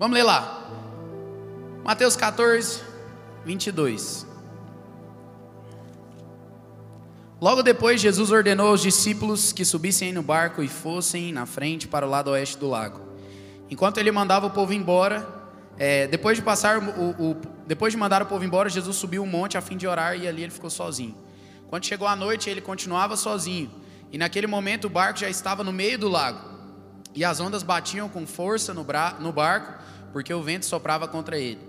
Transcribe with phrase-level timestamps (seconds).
[0.00, 0.66] Vamos ler lá.
[1.84, 2.80] Mateus 14,
[3.44, 4.26] 22.
[7.38, 12.06] Logo depois, Jesus ordenou aos discípulos que subissem no barco e fossem na frente para
[12.06, 12.98] o lado oeste do lago.
[13.70, 15.28] Enquanto ele mandava o povo embora,
[15.76, 19.26] é, depois de passar o, o, depois de mandar o povo embora, Jesus subiu um
[19.26, 21.14] monte a fim de orar e ali ele ficou sozinho.
[21.68, 23.70] Quando chegou a noite, ele continuava sozinho.
[24.10, 26.48] E naquele momento o barco já estava no meio do lago.
[27.14, 28.86] E as ondas batiam com força no,
[29.18, 29.80] no barco,
[30.12, 31.60] porque o vento soprava contra ele.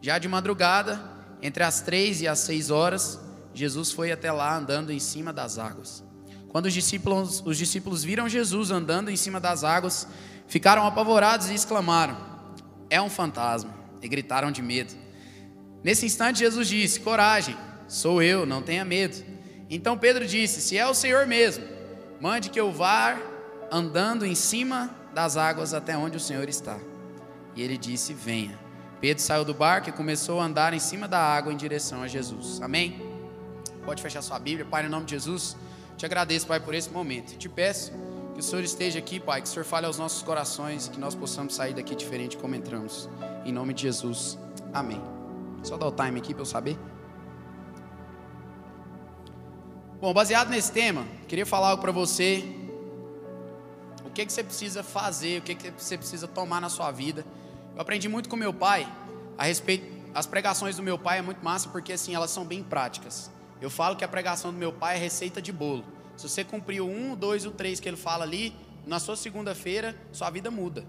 [0.00, 1.00] Já de madrugada,
[1.42, 3.20] entre as três e as seis horas,
[3.54, 6.04] Jesus foi até lá andando em cima das águas.
[6.48, 10.06] Quando os discípulos, os discípulos viram Jesus andando em cima das águas,
[10.46, 12.16] ficaram apavorados e exclamaram:
[12.88, 13.74] É um fantasma!
[14.00, 14.94] E gritaram de medo.
[15.82, 17.56] Nesse instante, Jesus disse: Coragem,
[17.88, 19.24] sou eu, não tenha medo.
[19.68, 21.64] Então Pedro disse: Se é o Senhor mesmo,
[22.20, 23.18] mande que eu vá
[23.70, 26.78] andando em cima das águas até onde o Senhor está.
[27.56, 28.56] E ele disse: Venha.
[29.00, 32.08] Pedro saiu do barco e começou a andar em cima da água em direção a
[32.08, 32.62] Jesus.
[32.62, 33.02] Amém?
[33.84, 35.56] Pode fechar sua Bíblia, Pai, no nome de Jesus.
[35.96, 37.36] Te agradeço, Pai, por esse momento.
[37.36, 37.92] Te peço
[38.34, 41.00] que o Senhor esteja aqui, Pai, que o Senhor fale aos nossos corações e que
[41.00, 43.08] nós possamos sair daqui diferente como entramos.
[43.44, 44.38] Em nome de Jesus.
[44.72, 45.00] Amém.
[45.62, 46.78] Só dar o time aqui para eu saber.
[50.00, 52.44] Bom, baseado nesse tema, queria falar algo para você.
[54.04, 57.24] O que, que você precisa fazer, o que, que você precisa tomar na sua vida.
[57.76, 58.90] Eu aprendi muito com meu pai
[59.36, 59.84] a respeito.
[60.14, 63.30] As pregações do meu pai é muito massa porque assim elas são bem práticas.
[63.60, 65.84] Eu falo que a pregação do meu pai é receita de bolo.
[66.16, 68.56] Se você cumprir o 1, o 2 e o 3 que ele fala ali,
[68.86, 70.86] na sua segunda-feira, sua vida muda.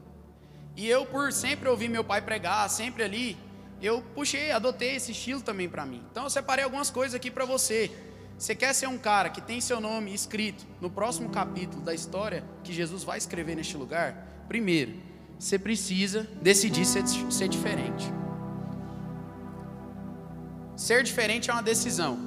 [0.77, 3.37] E eu, por sempre ouvir meu pai pregar, sempre ali,
[3.81, 6.01] eu puxei, adotei esse estilo também para mim.
[6.09, 7.91] Então eu separei algumas coisas aqui para você.
[8.37, 12.45] Você quer ser um cara que tem seu nome escrito no próximo capítulo da história
[12.63, 14.45] que Jesus vai escrever neste lugar?
[14.47, 15.06] Primeiro,
[15.39, 18.11] você precisa decidir ser, ser diferente.
[20.75, 22.17] Ser diferente é uma decisão.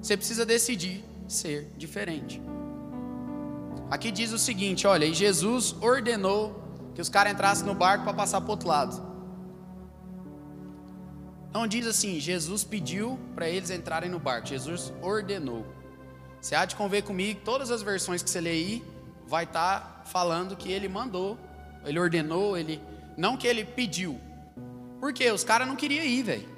[0.00, 2.40] Você precisa decidir ser diferente.
[3.90, 6.62] Aqui diz o seguinte: olha, e Jesus ordenou
[6.94, 9.06] que os caras entrassem no barco para passar para o outro lado.
[11.52, 15.64] Não diz assim, Jesus pediu para eles entrarem no barco, Jesus ordenou.
[16.40, 18.84] Você há de conver comigo, todas as versões que você lê aí,
[19.26, 21.38] vai estar tá falando que ele mandou,
[21.84, 22.80] ele ordenou, ele.
[23.16, 24.20] Não que ele pediu.
[25.00, 25.30] Por quê?
[25.30, 26.48] Os caras não queriam ir, velho.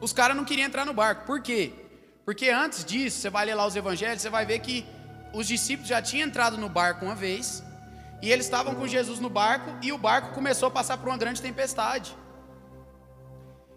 [0.00, 1.24] Os caras não queriam entrar no barco.
[1.24, 1.72] Por quê?
[2.24, 4.86] Porque antes disso, você vai ler lá os evangelhos, você vai ver que
[5.32, 7.62] os discípulos já tinham entrado no barco uma vez,
[8.20, 11.16] e eles estavam com Jesus no barco, e o barco começou a passar por uma
[11.16, 12.14] grande tempestade.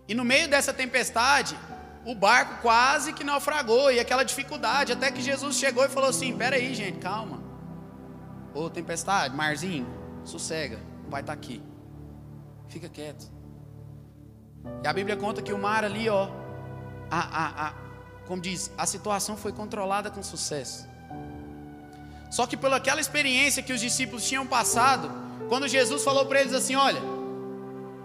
[0.07, 1.57] E no meio dessa tempestade,
[2.05, 6.35] o barco quase que naufragou, e aquela dificuldade, até que Jesus chegou e falou assim:
[6.37, 7.40] Pera aí, gente, calma.
[8.53, 9.87] Ô tempestade, marzinho,
[10.23, 10.79] sossega,
[11.09, 11.61] vai estar tá aqui.
[12.67, 13.31] Fica quieto.
[14.83, 16.29] E a Bíblia conta que o mar ali, ó,
[17.09, 17.73] a, a, a,
[18.27, 20.87] como diz, a situação foi controlada com sucesso.
[22.29, 25.11] Só que pela aquela experiência que os discípulos tinham passado,
[25.49, 27.01] quando Jesus falou para eles assim: Olha,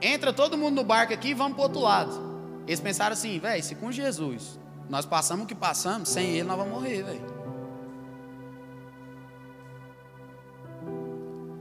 [0.00, 2.26] entra todo mundo no barco aqui e vamos para o outro lado.
[2.66, 4.58] Eles pensaram assim: velho, se com Jesus
[4.88, 7.35] nós passamos o que passamos, sem Ele nós vamos morrer, velho.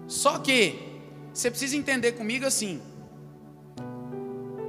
[0.08, 1.02] Só que
[1.34, 2.82] você precisa entender comigo assim: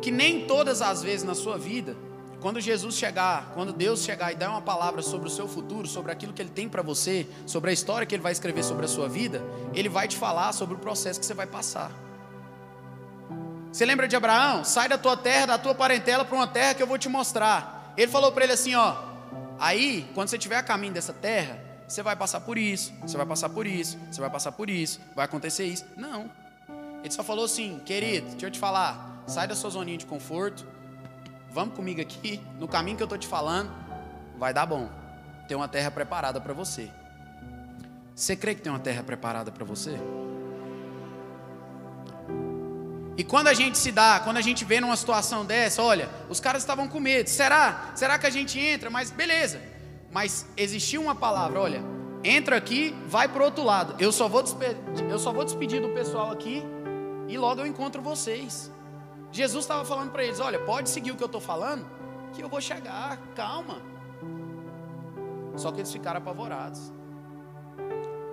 [0.02, 1.96] que nem todas as vezes na sua vida
[2.40, 6.12] quando Jesus chegar, quando Deus chegar e dar uma palavra sobre o seu futuro, sobre
[6.12, 8.88] aquilo que Ele tem para você, sobre a história que Ele vai escrever sobre a
[8.88, 9.42] sua vida,
[9.74, 11.90] Ele vai te falar sobre o processo que você vai passar.
[13.72, 14.64] Você lembra de Abraão?
[14.64, 17.92] Sai da tua terra, da tua parentela para uma terra que eu vou te mostrar.
[17.96, 18.94] Ele falou para ele assim: ó,
[19.58, 23.26] aí, quando você estiver a caminho dessa terra, você vai passar por isso, você vai
[23.26, 25.84] passar por isso, você vai passar por isso, vai acontecer isso.
[25.96, 26.30] Não.
[27.02, 30.66] Ele só falou assim, querido, deixa eu te falar, sai da sua zoninha de conforto,
[31.56, 33.72] Vamos comigo aqui, no caminho que eu estou te falando,
[34.36, 34.90] vai dar bom.
[35.48, 36.90] Tem uma terra preparada para você.
[38.14, 39.98] Você crê que tem uma terra preparada para você?
[43.16, 46.40] E quando a gente se dá, quando a gente vê numa situação dessa, olha, os
[46.40, 47.30] caras estavam com medo.
[47.30, 47.90] Será?
[47.94, 48.90] Será que a gente entra?
[48.90, 49.58] Mas beleza.
[50.16, 51.84] Mas existia uma palavra, olha,
[52.24, 53.94] entra aqui, vai para o outro lado.
[53.98, 56.62] Eu só vou despedir, eu só vou despedir do pessoal aqui
[57.28, 58.72] e logo eu encontro vocês.
[59.30, 61.84] Jesus estava falando para eles: olha, pode seguir o que eu estou falando,
[62.32, 63.82] que eu vou chegar, calma.
[65.54, 66.90] Só que eles ficaram apavorados.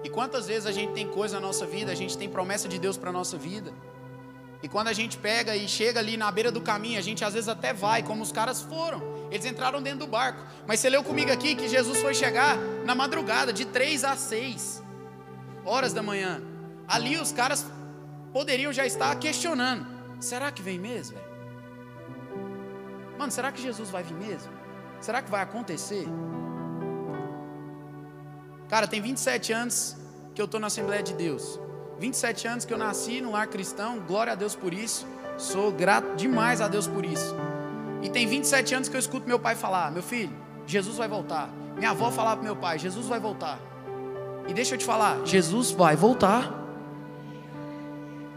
[0.06, 2.80] E quantas vezes a gente tem coisa na nossa vida, a gente tem promessa de
[2.80, 3.74] Deus para a nossa vida.
[4.62, 7.34] E quando a gente pega e chega ali na beira do caminho, a gente às
[7.34, 9.13] vezes até vai, como os caras foram.
[9.34, 10.40] Eles entraram dentro do barco.
[10.68, 14.82] Mas você leu comigo aqui que Jesus foi chegar na madrugada, de três a seis
[15.66, 16.40] horas da manhã.
[16.88, 17.66] Ali os caras
[18.32, 19.88] poderiam já estar questionando:
[20.20, 21.18] será que vem mesmo?
[21.18, 21.34] Véio?
[23.18, 24.54] Mano, será que Jesus vai vir mesmo?
[25.02, 26.06] Será que vai acontecer?
[28.70, 29.96] Cara, tem 27 anos
[30.36, 31.60] que eu estou na Assembleia de Deus.
[31.98, 35.08] 27 anos que eu nasci no lar cristão, glória a Deus por isso.
[35.40, 37.36] Sou grato demais a Deus por isso.
[38.04, 40.36] E tem 27 anos que eu escuto meu pai falar: Meu filho,
[40.68, 41.50] Jesus vai voltar.
[41.78, 43.58] Minha avó falava para meu pai: Jesus vai voltar.
[44.48, 46.52] E deixa eu te falar: Jesus vai voltar.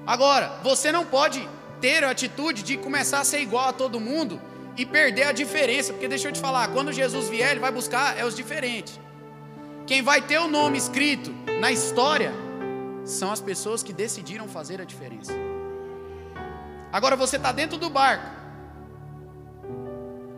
[0.07, 1.47] Agora, você não pode
[1.81, 4.41] ter a atitude de começar a ser igual a todo mundo
[4.77, 8.17] e perder a diferença, porque deixa eu te falar: quando Jesus vier, ele vai buscar
[8.17, 9.01] é os diferentes.
[9.85, 12.33] Quem vai ter o nome escrito na história
[13.05, 15.33] são as pessoas que decidiram fazer a diferença.
[16.93, 18.36] Agora você está dentro do barco.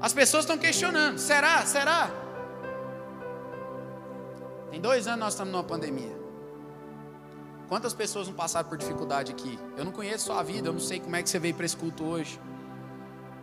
[0.01, 1.65] As pessoas estão questionando: será?
[1.67, 2.11] Será?
[4.71, 6.17] Tem dois anos nós estamos numa pandemia.
[7.69, 9.59] Quantas pessoas não passaram por dificuldade aqui?
[9.77, 11.77] Eu não conheço sua vida, eu não sei como é que você veio para esse
[11.77, 12.41] culto hoje.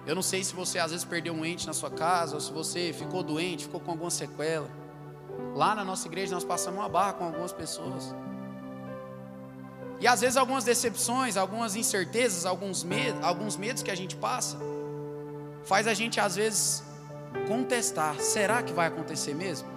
[0.06, 2.52] Eu não sei se você às vezes perdeu um ente na sua casa, ou se
[2.52, 4.70] você ficou doente, ficou com alguma sequela.
[5.56, 8.16] Lá na nossa igreja nós passamos uma barra com algumas pessoas.
[10.00, 14.58] E às vezes algumas decepções, algumas incertezas, alguns medos, alguns medos que a gente passa,
[15.66, 16.84] faz a gente às vezes
[17.48, 19.68] contestar: será que vai acontecer mesmo?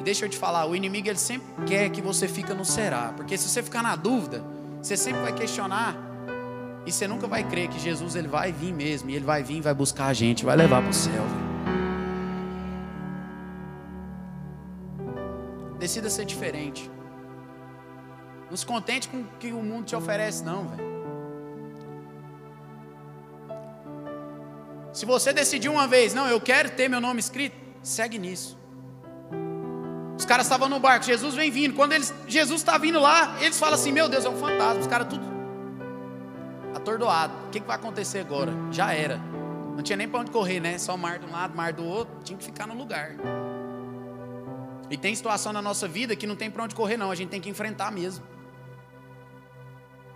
[0.00, 3.12] E deixa eu te falar, o inimigo ele sempre quer que você fica no será,
[3.16, 4.42] porque se você ficar na dúvida,
[4.80, 5.96] você sempre vai questionar
[6.86, 9.60] e você nunca vai crer que Jesus ele vai vir mesmo, e ele vai vir,
[9.60, 11.24] vai buscar a gente, vai levar para o céu.
[15.78, 16.90] Decida ser diferente.
[18.48, 20.97] Não se contente com o que o mundo te oferece, não, velho.
[24.92, 28.58] Se você decidiu uma vez, não, eu quero ter meu nome escrito, segue nisso.
[30.18, 31.74] Os caras estavam no barco, Jesus vem vindo.
[31.74, 34.80] Quando eles, Jesus está vindo lá, eles falam assim: Meu Deus, é um fantasma.
[34.80, 35.38] Os caras tudo
[36.74, 37.32] atordoado.
[37.46, 38.52] O que, que vai acontecer agora?
[38.70, 39.18] Já era.
[39.76, 40.76] Não tinha nem para onde correr, né?
[40.78, 42.14] Só mar de um lado, mar do outro.
[42.24, 43.14] Tinha que ficar no lugar.
[44.90, 47.10] E tem situação na nossa vida que não tem para onde correr, não.
[47.10, 48.24] A gente tem que enfrentar mesmo.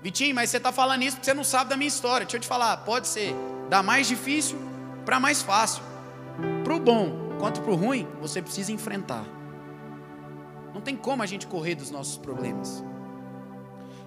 [0.00, 2.26] Vitinho, mas você está falando isso porque você não sabe da minha história.
[2.26, 3.34] Deixa eu te falar, pode ser
[3.72, 4.58] da mais difícil
[5.02, 5.82] para mais fácil.
[6.62, 9.24] Para o bom quanto para o ruim, você precisa enfrentar.
[10.74, 12.84] Não tem como a gente correr dos nossos problemas.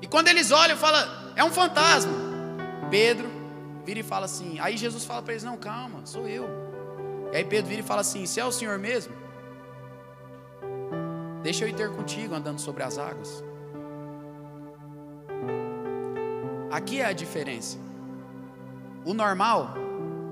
[0.04, 2.14] E quando eles olham, fala, é um fantasma.
[2.92, 3.28] Pedro
[3.84, 4.60] vira e fala assim.
[4.60, 6.48] Aí Jesus fala para eles: Não, calma, sou eu.
[7.34, 9.16] E aí Pedro vira e fala assim: Se é o Senhor mesmo,
[11.42, 13.44] Deixa eu ir ter contigo andando sobre as águas.
[16.72, 17.78] Aqui é a diferença.
[19.06, 19.76] O normal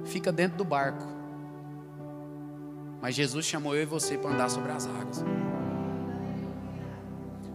[0.03, 1.05] fica dentro do barco.
[2.99, 5.23] Mas Jesus chamou eu e você para andar sobre as águas.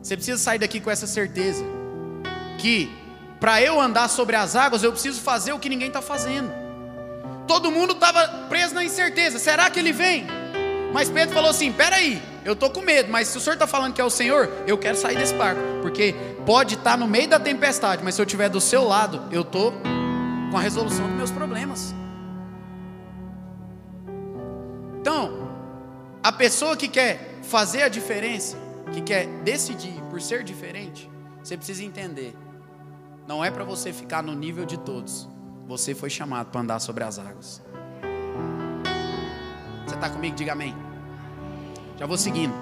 [0.01, 1.65] Você precisa sair daqui com essa certeza
[2.59, 2.91] que
[3.41, 6.53] para eu andar sobre as águas eu preciso fazer o que ninguém está fazendo.
[7.47, 9.39] Todo mundo estava preso na incerteza.
[9.39, 10.27] Será que ele vem?
[10.93, 13.93] Mas Pedro falou assim: peraí, eu estou com medo, mas se o senhor está falando
[13.93, 16.15] que é o Senhor, eu quero sair desse barco, porque
[16.47, 19.43] pode estar tá no meio da tempestade, mas se eu estiver do seu lado, eu
[19.43, 19.75] estou
[20.51, 21.95] com a resolução dos meus problemas.
[25.01, 25.49] Então,
[26.23, 28.57] a pessoa que quer fazer a diferença,
[28.93, 31.11] que quer decidir por ser diferente,
[31.43, 32.35] você precisa entender,
[33.27, 35.29] não é para você ficar no nível de todos,
[35.67, 37.63] você foi chamado para andar sobre as águas.
[39.87, 40.37] Você está comigo?
[40.37, 40.75] Diga amém.
[41.99, 42.55] Já vou seguindo.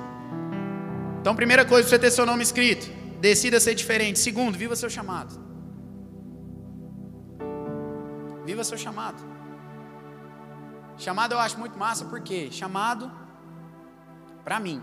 [1.21, 2.89] Então, primeira coisa, você ter seu nome escrito.
[3.21, 4.19] Decida ser diferente.
[4.19, 5.46] Segundo, viva seu chamado.
[8.57, 9.23] Viva seu chamado.
[10.97, 13.13] Chamado eu acho muito massa, porque chamado
[14.43, 14.83] para mim.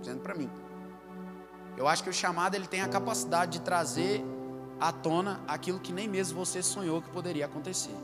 [0.00, 0.50] Dizendo para mim.
[1.76, 4.24] Eu acho que o chamado ele tem a capacidade de trazer
[4.80, 7.94] à tona aquilo que nem mesmo você sonhou que poderia acontecer.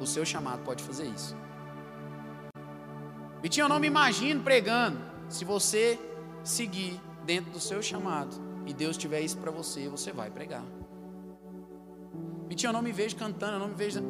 [0.00, 1.36] O seu chamado pode fazer isso.
[3.42, 4.98] Vitinho, eu não me imagino pregando.
[5.28, 6.00] Se você
[6.42, 10.64] seguir dentro do seu chamado e Deus tiver isso para você, você vai pregar.
[12.48, 14.00] Vitinho, eu não me vejo cantando, eu não me vejo.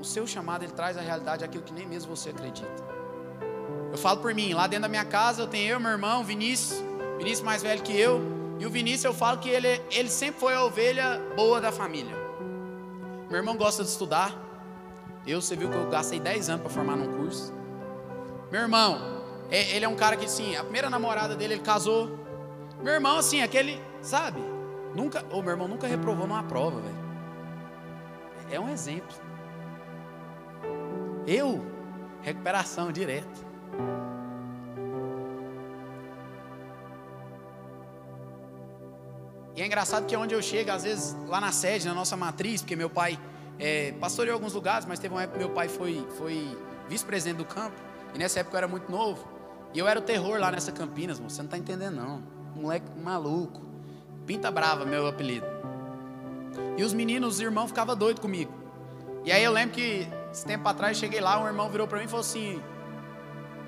[0.00, 2.68] O seu chamado, ele traz a realidade aquilo que nem mesmo você acredita.
[3.90, 6.80] Eu falo por mim, lá dentro da minha casa eu tenho eu, meu irmão, Vinícius,
[7.16, 8.20] Vinícius mais velho que eu,
[8.58, 12.14] e o Vinícius eu falo que ele, ele sempre foi a ovelha boa da família.
[13.28, 14.36] Meu irmão gosta de estudar.
[15.26, 17.52] Eu, você viu que eu gastei 10 anos para formar num curso.
[18.50, 18.98] Meu irmão,
[19.50, 22.18] é, ele é um cara que, assim, a primeira namorada dele, ele casou.
[22.82, 24.40] Meu irmão, assim, aquele, sabe?
[24.94, 27.07] Nunca, o meu irmão nunca reprovou numa prova, velho.
[28.50, 29.14] É um exemplo.
[31.26, 31.64] Eu,
[32.22, 33.48] recuperação direta.
[39.54, 42.62] E é engraçado que onde eu chego, às vezes lá na sede, na nossa matriz,
[42.62, 43.18] porque meu pai
[43.58, 46.56] é, pastoreou alguns lugares, mas teve uma época que meu pai foi, foi
[46.88, 47.74] vice-presidente do campo.
[48.14, 49.26] E nessa época eu era muito novo.
[49.74, 52.22] E eu era o terror lá nessa Campinas, você não está entendendo não.
[52.54, 53.60] Moleque maluco.
[54.24, 55.57] Pinta Brava, meu apelido.
[56.78, 58.52] E os meninos, os irmãos, ficavam doidos comigo.
[59.24, 62.04] E aí eu lembro que, esse tempo atrás, cheguei lá, um irmão virou para mim
[62.04, 62.62] e falou assim: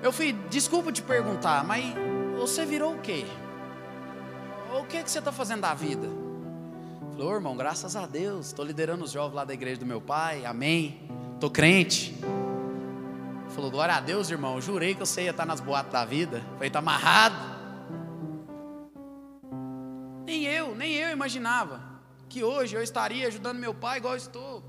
[0.01, 1.83] Meu filho, desculpa te perguntar, mas
[2.39, 3.25] você virou o quê?
[4.79, 6.07] O que, é que você está fazendo da vida?
[7.11, 10.45] Falou, irmão, graças a Deus, estou liderando os jovens lá da igreja do meu pai,
[10.45, 11.01] amém.
[11.33, 12.15] Estou crente.
[13.49, 14.55] Falou, glória a Deus, irmão.
[14.55, 16.41] Eu jurei que você ia estar nas boatas da vida.
[16.53, 17.35] Falei, está amarrado.
[20.25, 21.90] Nem eu, nem eu imaginava
[22.31, 24.63] que hoje eu estaria ajudando meu pai igual eu estou.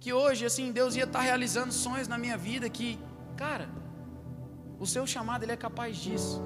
[0.00, 2.68] Que hoje, assim, Deus ia estar realizando sonhos na minha vida.
[2.68, 2.98] Que,
[3.36, 3.68] cara,
[4.80, 6.42] o seu chamado, ele é capaz disso.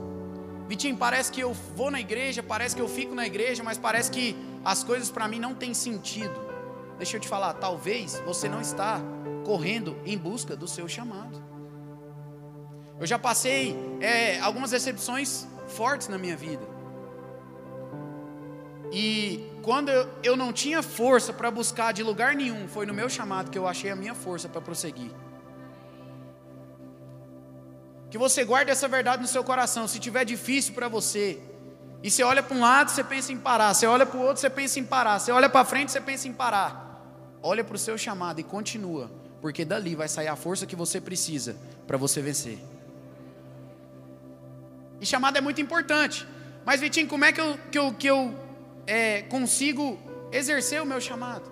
[0.68, 4.10] Vitinho, parece que eu vou na igreja, parece que eu fico na igreja, mas parece
[4.10, 6.38] que as coisas para mim não têm sentido.
[6.98, 9.00] Deixa eu te falar, talvez você não está
[9.46, 11.42] correndo em busca do seu chamado.
[13.00, 16.77] Eu já passei é, algumas decepções fortes na minha vida.
[18.92, 23.08] E quando eu, eu não tinha força para buscar de lugar nenhum, foi no meu
[23.08, 25.10] chamado que eu achei a minha força para prosseguir.
[28.10, 29.86] Que você guarde essa verdade no seu coração.
[29.86, 31.38] Se tiver difícil para você,
[32.02, 33.74] e você olha para um lado, você pensa em parar.
[33.74, 35.18] Você olha para o outro, você pensa em parar.
[35.18, 37.02] Você olha para frente, você pensa em parar.
[37.42, 41.00] Olha para o seu chamado e continua, porque dali vai sair a força que você
[41.00, 42.58] precisa para você vencer.
[45.00, 46.26] E chamada é muito importante.
[46.64, 48.34] Mas, Vitinho, como é que eu, que eu, que eu
[48.88, 49.98] é, consigo
[50.32, 51.50] exercer o meu chamado?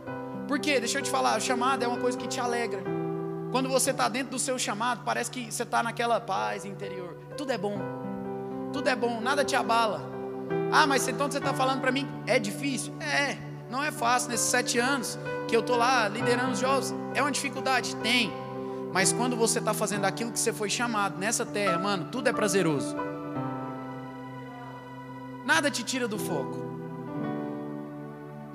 [0.49, 2.83] Porque, deixa eu te falar, o chamado é uma coisa que te alegra.
[3.53, 7.15] Quando você está dentro do seu chamado, parece que você está naquela paz interior.
[7.37, 7.79] Tudo é bom.
[8.73, 10.01] Tudo é bom, nada te abala.
[10.73, 12.95] Ah, mas então você está falando para mim, é difícil?
[13.01, 13.37] É,
[13.71, 14.31] não é fácil.
[14.31, 17.95] Nesses sete anos que eu estou lá liderando os jovens, é uma dificuldade?
[17.97, 18.33] Tem.
[18.93, 22.33] Mas quando você está fazendo aquilo que você foi chamado nessa terra, mano, tudo é
[22.33, 22.97] prazeroso.
[25.45, 26.66] Nada te tira do foco.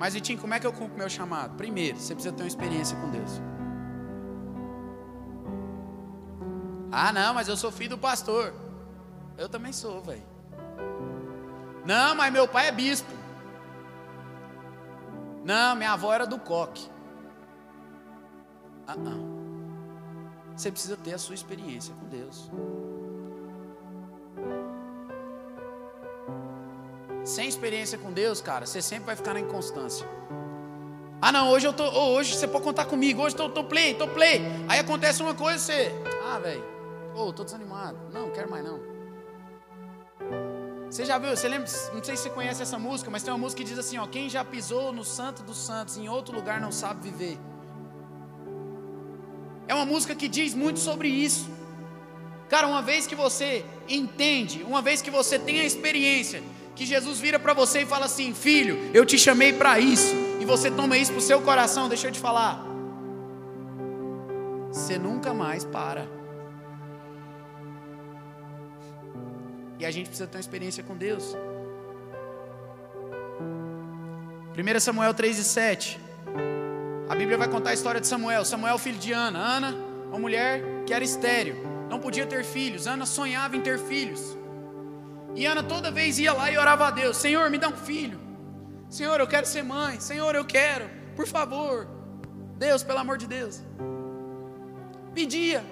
[0.02, 1.56] Mas, Vitinho, como é que eu cumpro meu chamado?
[1.56, 3.40] Primeiro, você precisa ter uma experiência com Deus.
[6.90, 8.52] Ah, não, mas eu sou filho do pastor.
[9.38, 10.26] Eu também sou, velho.
[11.86, 13.12] Não, mas meu pai é bispo.
[15.44, 16.90] Não, minha avó era do coque.
[18.88, 19.24] Ah, não.
[20.56, 22.50] Você precisa ter a sua experiência com Deus.
[27.24, 30.06] Sem experiência com Deus, cara, você sempre vai ficar na inconstância.
[31.20, 33.94] Ah, não, hoje eu tô, hoje você pode contar comigo, hoje eu tô, tô play,
[33.94, 34.42] tô play.
[34.68, 35.92] Aí acontece uma coisa, você,
[36.24, 36.64] ah, velho,
[37.14, 37.96] oh, tô desanimado.
[38.12, 38.80] Não, não quero mais não.
[40.90, 43.38] Você já viu, você lembra, não sei se você conhece essa música, mas tem uma
[43.38, 46.60] música que diz assim, ó, quem já pisou no santo dos santos em outro lugar
[46.60, 47.38] não sabe viver.
[49.68, 51.48] É uma música que diz muito sobre isso.
[52.48, 56.42] Cara, uma vez que você entende, uma vez que você tem a experiência
[56.74, 60.44] que Jesus vira para você e fala assim: Filho, eu te chamei para isso, e
[60.44, 62.64] você toma isso para o seu coração, deixa eu te falar.
[64.68, 66.08] Você nunca mais para.
[69.78, 71.36] E a gente precisa ter uma experiência com Deus.
[74.56, 76.00] 1 Samuel 3 e 7.
[77.08, 78.44] A Bíblia vai contar a história de Samuel.
[78.44, 79.38] Samuel, filho de Ana.
[79.38, 79.76] Ana,
[80.08, 81.56] uma mulher que era estéreo,
[81.90, 82.86] não podia ter filhos.
[82.86, 84.36] Ana sonhava em ter filhos.
[85.34, 88.20] E Ana toda vez ia lá e orava a Deus: Senhor, me dá um filho.
[88.88, 89.98] Senhor, eu quero ser mãe.
[90.00, 90.88] Senhor, eu quero.
[91.16, 91.88] Por favor.
[92.56, 93.62] Deus, pelo amor de Deus.
[95.14, 95.64] Pedia.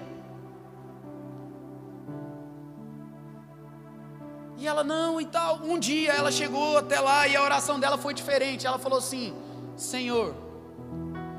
[4.57, 5.59] E ela não e tal.
[5.63, 8.65] Um dia ela chegou até lá e a oração dela foi diferente.
[8.65, 9.33] Ela falou assim:
[9.75, 10.35] Senhor,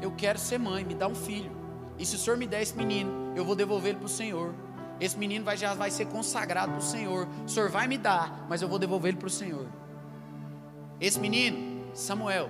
[0.00, 1.50] eu quero ser mãe, me dá um filho.
[1.99, 4.55] E se o Senhor me der esse menino, eu vou devolver ele para o Senhor.
[5.02, 7.26] Esse menino vai, já vai ser consagrado para o Senhor.
[7.44, 9.66] O Senhor vai me dar, mas eu vou devolver ele para o Senhor.
[11.00, 12.49] Esse menino, Samuel.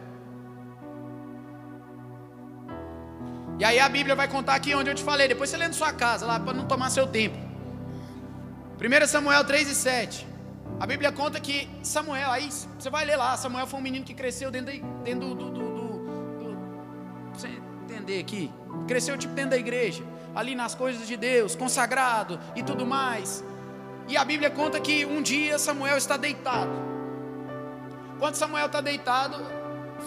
[3.59, 5.27] E aí a Bíblia vai contar aqui onde eu te falei.
[5.29, 7.39] Depois você lê na sua casa, lá, para não tomar seu tempo.
[8.79, 10.27] 1 Samuel 3 e 7.
[10.79, 14.13] A Bíblia conta que Samuel, aí você vai ler lá, Samuel foi um menino que
[14.13, 15.99] cresceu dentro, de, dentro do, do, do, do,
[16.51, 16.59] do.
[17.33, 17.49] Você
[17.85, 18.53] entender aqui.
[18.87, 20.05] Cresceu tipo dentro da igreja
[20.35, 23.45] ali nas coisas de Deus, consagrado e tudo mais.
[24.09, 26.73] E a Bíblia conta que um dia Samuel está deitado.
[28.19, 29.37] Quando Samuel está deitado,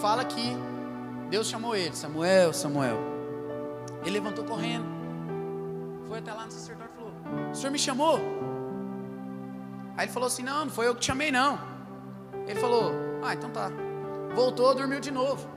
[0.00, 0.56] fala que
[1.28, 2.98] Deus chamou ele: Samuel, Samuel.
[4.02, 4.86] Ele levantou correndo,
[6.06, 8.20] foi até lá no sacerdote e falou: O senhor me chamou?
[9.96, 11.58] Aí ele falou assim: Não, não foi eu que te chamei, não.
[12.46, 12.92] Ele falou:
[13.24, 13.70] Ah, então tá.
[14.34, 15.48] voltou, dormiu de novo.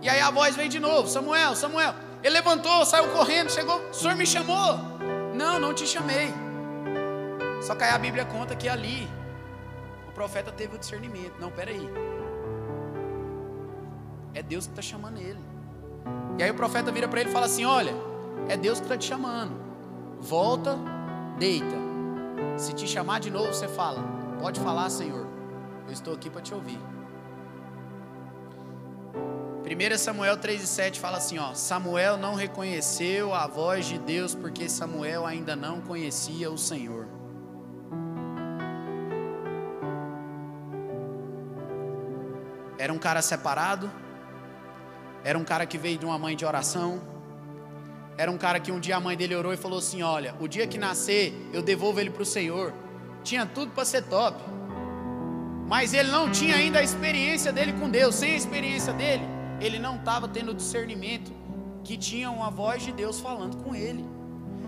[0.00, 1.94] E aí a voz veio de novo: Samuel, Samuel.
[2.22, 4.78] Ele levantou, saiu correndo, chegou: O senhor me chamou?
[5.34, 6.32] Não, não te chamei.
[7.62, 9.08] Só que aí a Bíblia conta que ali
[10.08, 11.34] o profeta teve o discernimento.
[11.40, 11.88] Não, peraí.
[14.34, 15.40] É Deus que está chamando ele.
[16.38, 17.94] E aí o profeta vira para ele e fala assim: Olha,
[18.48, 19.52] é Deus que está te chamando.
[20.18, 20.78] Volta,
[21.38, 21.76] deita.
[22.56, 24.02] Se te chamar de novo, você fala:
[24.40, 25.26] Pode falar, Senhor.
[25.86, 26.78] Eu estou aqui para te ouvir.
[29.70, 35.24] 1 Samuel 3,7 fala assim: ó, Samuel não reconheceu a voz de Deus porque Samuel
[35.24, 37.06] ainda não conhecia o Senhor.
[42.76, 43.88] Era um cara separado,
[45.22, 47.00] era um cara que veio de uma mãe de oração,
[48.18, 50.48] era um cara que um dia a mãe dele orou e falou assim: Olha, o
[50.48, 52.74] dia que nascer, eu devolvo ele para o Senhor.
[53.22, 54.42] Tinha tudo para ser top,
[55.68, 58.16] mas ele não tinha ainda a experiência dele com Deus.
[58.16, 59.22] Sem a experiência dele,
[59.60, 61.32] ele não estava tendo discernimento
[61.84, 64.04] que tinha uma voz de Deus falando com ele.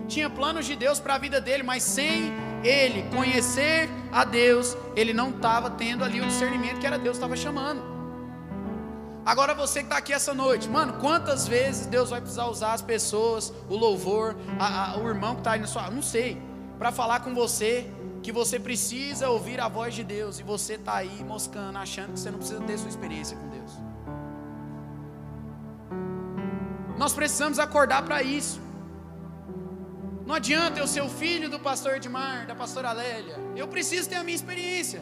[0.07, 2.31] Tinha planos de Deus para a vida dele, mas sem
[2.63, 7.35] ele conhecer a Deus, ele não estava tendo ali o discernimento que era Deus estava
[7.35, 7.93] chamando.
[9.25, 12.81] Agora você que está aqui essa noite, mano, quantas vezes Deus vai precisar usar as
[12.81, 16.41] pessoas, o louvor, a, a, o irmão que está aí na sua, não sei,
[16.77, 17.89] para falar com você
[18.21, 22.19] que você precisa ouvir a voz de Deus e você está aí moscando, achando que
[22.19, 23.71] você não precisa ter sua experiência com Deus.
[26.97, 28.61] Nós precisamos acordar para isso.
[30.25, 33.35] Não adianta eu ser o filho do pastor Edmar, da pastora Lélia.
[33.55, 35.01] Eu preciso ter a minha experiência.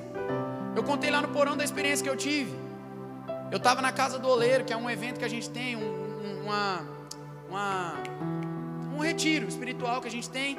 [0.75, 2.57] Eu contei lá no porão da experiência que eu tive.
[3.51, 6.41] Eu estava na casa do oleiro, que é um evento que a gente tem, um,
[6.43, 6.81] uma,
[7.50, 7.93] uma,
[8.96, 10.57] um retiro espiritual que a gente tem.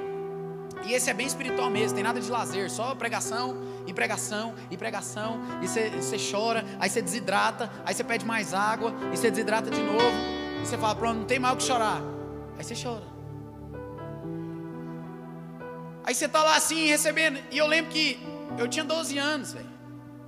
[0.85, 4.77] E esse é bem espiritual mesmo, tem nada de lazer, só pregação e pregação e
[4.77, 5.41] pregação.
[5.63, 9.83] E você chora, aí você desidrata, aí você pede mais água, e você desidrata de
[9.83, 10.42] novo.
[10.65, 12.01] Você fala, pronto, não tem o que chorar.
[12.59, 13.05] Aí você chora.
[16.05, 17.39] Aí você está lá assim, recebendo.
[17.51, 18.19] E eu lembro que
[18.59, 19.71] eu tinha 12 anos, velho.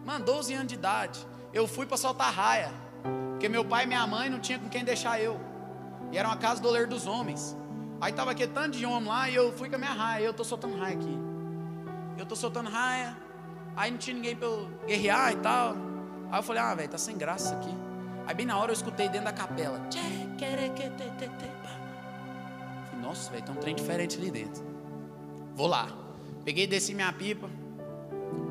[0.05, 2.73] Mano, 12 anos de idade eu fui para soltar raia,
[3.31, 5.40] porque meu pai e minha mãe não tinha com quem deixar eu.
[6.11, 7.57] E era uma casa do oleiro dos homens.
[8.01, 10.25] Aí tava aqui tanto de homem lá e eu fui com a minha raia.
[10.25, 11.16] Eu tô soltando raia aqui.
[12.18, 13.16] Eu tô soltando raia.
[13.77, 15.77] Aí não tinha ninguém para eu guerrear e tal.
[16.31, 17.84] Aí eu falei, ah, velho, tá sem graça aqui.
[18.26, 19.80] Aí bem na hora eu escutei dentro da capela.
[22.90, 24.64] Falei, nossa, velho, tem um trem diferente ali dentro.
[25.54, 25.88] Vou lá.
[26.44, 27.48] Peguei, desci minha pipa.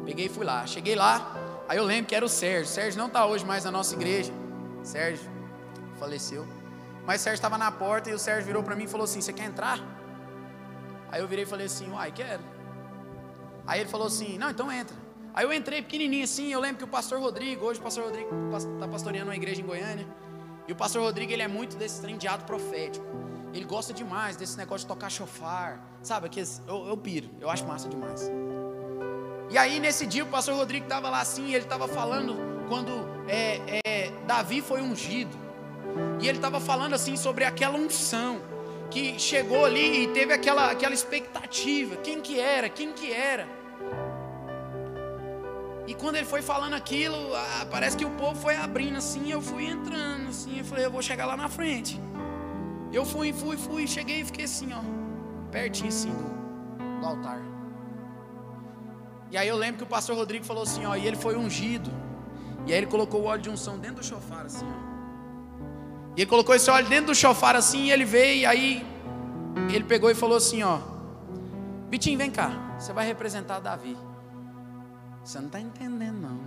[0.05, 0.65] Peguei e fui lá.
[0.67, 1.35] Cheguei lá.
[1.67, 2.67] Aí eu lembro que era o Sérgio.
[2.67, 4.31] Sérgio não está hoje mais na nossa igreja.
[4.83, 5.29] Sérgio
[5.99, 6.45] faleceu.
[7.05, 9.33] Mas Sérgio estava na porta e o Sérgio virou para mim e falou assim: Você
[9.33, 9.79] quer entrar?
[11.11, 12.43] Aí eu virei e falei assim: Uai, quero.
[13.65, 15.02] Aí ele falou assim: Não, então entra.
[15.33, 16.51] Aí eu entrei pequenininho assim.
[16.51, 19.65] Eu lembro que o pastor Rodrigo, hoje o pastor Rodrigo está pastoreando uma igreja em
[19.65, 20.07] Goiânia.
[20.67, 23.05] E o pastor Rodrigo, ele é muito desse trem de ato profético.
[23.53, 25.83] Ele gosta demais desse negócio de tocar chofar.
[26.01, 26.29] Sabe?
[26.29, 28.29] Que eu, eu piro, eu acho massa demais.
[29.49, 32.35] E aí nesse dia o pastor Rodrigo estava lá assim, ele estava falando
[32.67, 32.91] quando
[33.27, 35.37] é, é, Davi foi ungido.
[36.19, 38.41] E ele estava falando assim sobre aquela unção
[38.89, 41.97] que chegou ali e teve aquela, aquela expectativa.
[41.97, 42.67] Quem que era?
[42.69, 43.47] Quem que era?
[45.85, 49.41] E quando ele foi falando aquilo, ah, parece que o povo foi abrindo assim, eu
[49.41, 51.99] fui entrando assim, eu falei, eu vou chegar lá na frente.
[52.91, 54.81] Eu fui, fui, fui, cheguei e fiquei assim, ó,
[55.51, 57.41] pertinho assim do, do altar.
[59.29, 61.89] E aí eu lembro que o pastor Rodrigo falou assim, ó, e ele foi ungido.
[62.65, 64.83] E aí ele colocou o óleo de unção dentro do chofar assim, ó.
[66.15, 68.85] E ele colocou esse óleo dentro do chofar assim, e ele veio e aí
[69.73, 70.79] ele pegou e falou assim, ó:
[71.89, 73.97] Bitinho, vem cá, você vai representar Davi.
[75.23, 76.39] Você não está entendendo não.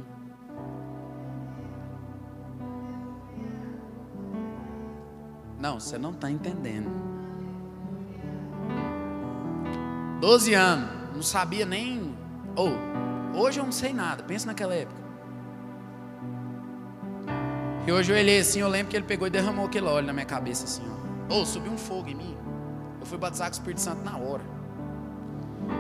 [5.58, 6.90] Não, você não está entendendo.
[10.20, 12.14] Doze anos, não sabia nem
[12.54, 12.70] ou,
[13.34, 15.06] oh, hoje eu não sei nada, pensa naquela época.
[17.86, 20.12] E hoje eu olhei assim, eu lembro que ele pegou e derramou aquele óleo na
[20.12, 21.34] minha cabeça assim, ó.
[21.34, 22.36] Ou oh, subiu um fogo em mim.
[22.98, 24.55] Eu fui batizado com o Espírito Santo na hora.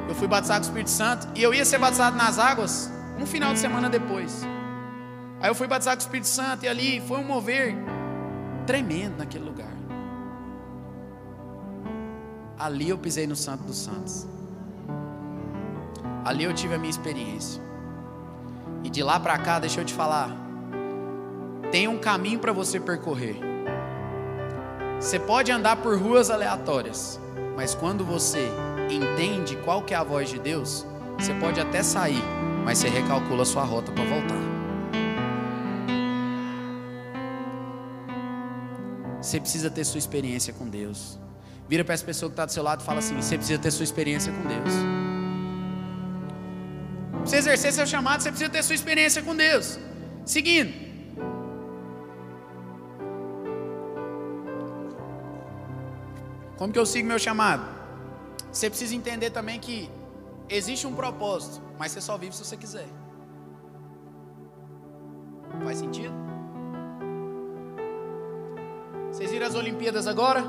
[0.08, 3.26] Eu fui batizado com o Espírito Santo e eu ia ser batizado nas águas um
[3.26, 4.46] final de semana depois.
[5.40, 7.74] Aí eu fui batizado com o Espírito Santo e ali foi um mover
[8.66, 9.74] tremendo naquele lugar.
[12.58, 14.26] Ali eu pisei no Santo dos Santos.
[16.24, 17.62] Ali eu tive a minha experiência.
[18.82, 20.30] E de lá para cá, deixa eu te falar,
[21.70, 23.36] tem um caminho para você percorrer.
[25.00, 27.20] Você pode andar por ruas aleatórias,
[27.56, 28.50] mas quando você
[28.94, 30.86] entende qual que é a voz de Deus,
[31.18, 32.22] você pode até sair,
[32.64, 34.56] mas você recalcula a sua rota para voltar.
[39.20, 41.18] Você precisa ter sua experiência com Deus.
[41.68, 43.70] Vira para essa pessoa que está do seu lado e fala assim: você precisa ter
[43.72, 44.74] sua experiência com Deus.
[47.10, 49.80] Para você exercer seu chamado, você precisa ter sua experiência com Deus.
[50.24, 50.72] Seguindo.
[56.56, 57.75] Como que eu sigo meu chamado?
[58.56, 59.90] Você precisa entender também que
[60.48, 62.88] existe um propósito, mas você só vive se você quiser.
[65.62, 66.14] Faz sentido?
[69.12, 70.42] Vocês viram as Olimpíadas agora?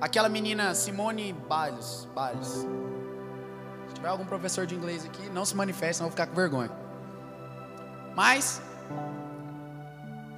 [0.00, 2.68] Aquela menina Simone Biles, Biles.
[3.88, 6.36] Se tiver algum professor de inglês aqui, não se manifeste, senão eu vou ficar com
[6.36, 6.70] vergonha.
[8.14, 8.62] Mas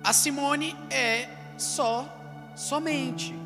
[0.03, 2.09] a Simone é só,
[2.57, 3.39] somente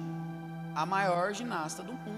[0.73, 2.16] a maior ginasta do mundo.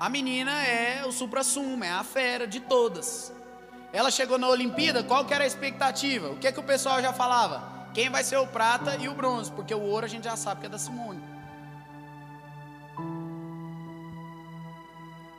[0.00, 3.30] A menina é o supra-sumo, é a fera de todas.
[3.92, 6.30] Ela chegou na Olimpíada, qual que era a expectativa?
[6.30, 7.90] O que, é que o pessoal já falava?
[7.92, 9.52] Quem vai ser o prata e o bronze?
[9.52, 11.22] Porque o ouro a gente já sabe que é da Simone.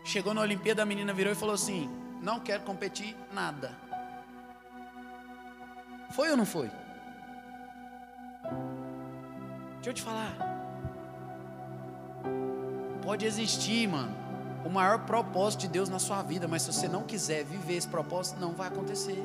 [0.04, 1.90] Chegou na Olimpíada, a menina virou e falou assim:
[2.22, 3.76] Não quero competir nada.
[6.12, 6.70] Foi ou não foi?
[9.76, 10.36] Deixa eu te falar.
[13.02, 14.21] Pode existir, mano,
[14.64, 17.88] o maior propósito de Deus na sua vida, mas se você não quiser viver esse
[17.88, 19.24] propósito, não vai acontecer.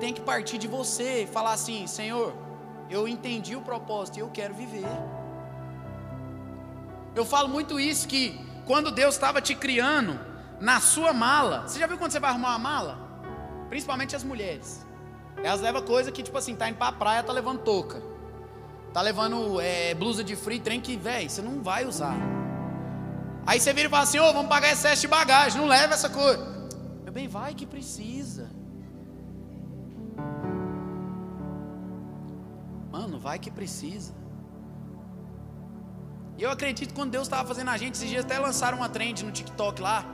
[0.00, 2.34] Tem que partir de você, falar assim: Senhor,
[2.90, 4.86] eu entendi o propósito e eu quero viver.
[7.14, 10.18] Eu falo muito isso que quando Deus estava te criando
[10.60, 12.98] na sua mala, você já viu quando você vai arrumar uma mala?
[13.68, 14.84] Principalmente as mulheres.
[15.42, 18.02] Elas levam coisa que, tipo assim, tá indo pra praia, tá levando touca.
[18.92, 22.16] Tá levando é, blusa de frio, trem que, velho, você não vai usar.
[23.46, 25.94] Aí você vira e fala assim, ô, oh, vamos pagar excesso de bagagem, não leva
[25.94, 26.42] essa coisa.
[27.02, 28.50] Meu bem, vai que precisa.
[32.90, 34.14] Mano, vai que precisa.
[36.38, 38.88] E eu acredito que quando Deus estava fazendo a gente, esses dias até lançaram uma
[38.88, 40.04] trend no TikTok lá,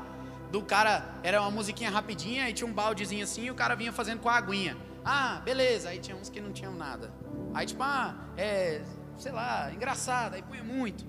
[0.50, 3.92] do cara, era uma musiquinha rapidinha, e tinha um baldezinho assim, e o cara vinha
[3.92, 4.76] fazendo com a aguinha.
[5.04, 7.12] Ah, beleza, aí tinha uns que não tinham nada.
[7.54, 8.82] Aí tipo, ah, é,
[9.16, 11.04] sei lá, engraçado, aí punha muito.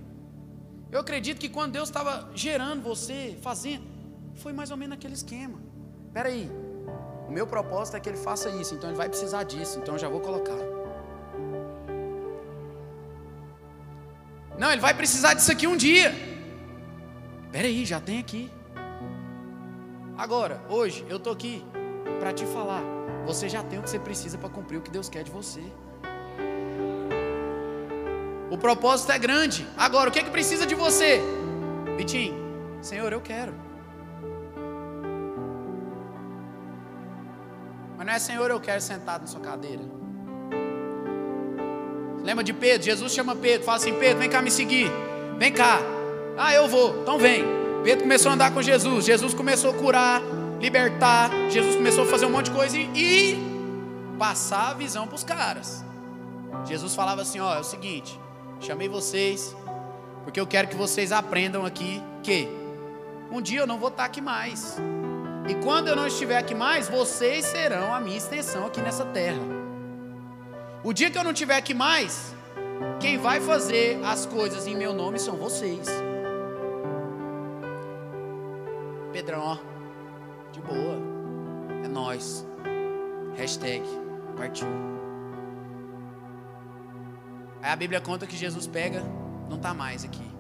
[0.91, 3.86] Eu acredito que quando Deus estava gerando você, fazendo,
[4.36, 5.58] foi mais ou menos aquele esquema.
[6.08, 6.51] Espera aí,
[7.27, 9.99] o meu propósito é que ele faça isso, então ele vai precisar disso, então eu
[9.99, 10.58] já vou colocar.
[14.60, 16.13] Não, ele vai precisar disso aqui um dia.
[17.45, 18.51] Espera aí, já tem aqui.
[20.17, 21.63] Agora, hoje, eu estou aqui
[22.19, 22.84] para te falar.
[23.25, 25.63] Você já tem o que você precisa para cumprir o que Deus quer de você.
[28.51, 29.65] O propósito é grande.
[29.77, 31.21] Agora, o que é que precisa de você?
[31.95, 32.35] Vitinho,
[32.81, 33.53] Senhor, eu quero.
[37.97, 39.81] Mas não é Senhor, eu quero sentado na sua cadeira.
[42.23, 42.83] Lembra de Pedro?
[42.83, 44.91] Jesus chama Pedro, fala assim: Pedro, vem cá me seguir.
[45.37, 45.79] Vem cá.
[46.37, 47.03] Ah, eu vou.
[47.03, 47.45] Então vem.
[47.85, 49.05] Pedro começou a andar com Jesus.
[49.05, 50.21] Jesus começou a curar,
[50.59, 51.31] libertar.
[51.49, 55.23] Jesus começou a fazer um monte de coisa e, e passar a visão para os
[55.23, 55.85] caras.
[56.65, 58.19] Jesus falava assim: Ó, é o seguinte.
[58.62, 59.56] Chamei vocês
[60.24, 62.47] porque eu quero que vocês aprendam aqui que
[63.32, 64.78] um dia eu não vou estar aqui mais.
[65.50, 69.41] E quando eu não estiver aqui mais, vocês serão a minha extensão aqui nessa terra.
[70.84, 72.36] O dia que eu não estiver aqui mais,
[73.00, 75.88] quem vai fazer as coisas em meu nome são vocês.
[79.12, 79.58] Pedrão, ó,
[80.52, 80.97] de boa.
[81.84, 82.45] É nós.
[83.36, 83.84] Hashtag
[84.38, 85.00] partiu.
[87.62, 89.04] Aí a Bíblia conta que Jesus pega,
[89.47, 90.32] não está mais aqui.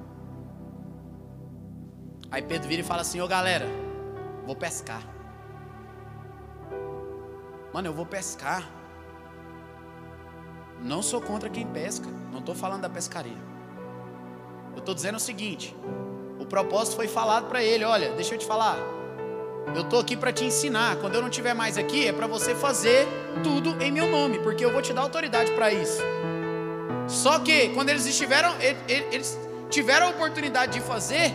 [2.31, 3.67] Aí Pedro vira e fala assim: Ô galera,
[4.45, 5.03] vou pescar.
[7.73, 8.67] Mano, eu vou pescar.
[10.81, 12.07] Não sou contra quem pesca.
[12.31, 13.37] Não estou falando da pescaria.
[14.73, 15.75] Eu estou dizendo o seguinte:
[16.39, 18.77] o propósito foi falado para ele: olha, deixa eu te falar.
[19.75, 20.95] Eu estou aqui para te ensinar.
[20.97, 23.07] Quando eu não estiver mais aqui, é para você fazer
[23.43, 26.01] tudo em meu nome, porque eu vou te dar autoridade para isso.
[27.11, 28.55] Só que quando eles estiveram,
[28.87, 29.37] eles
[29.69, 31.33] tiveram a oportunidade de fazer,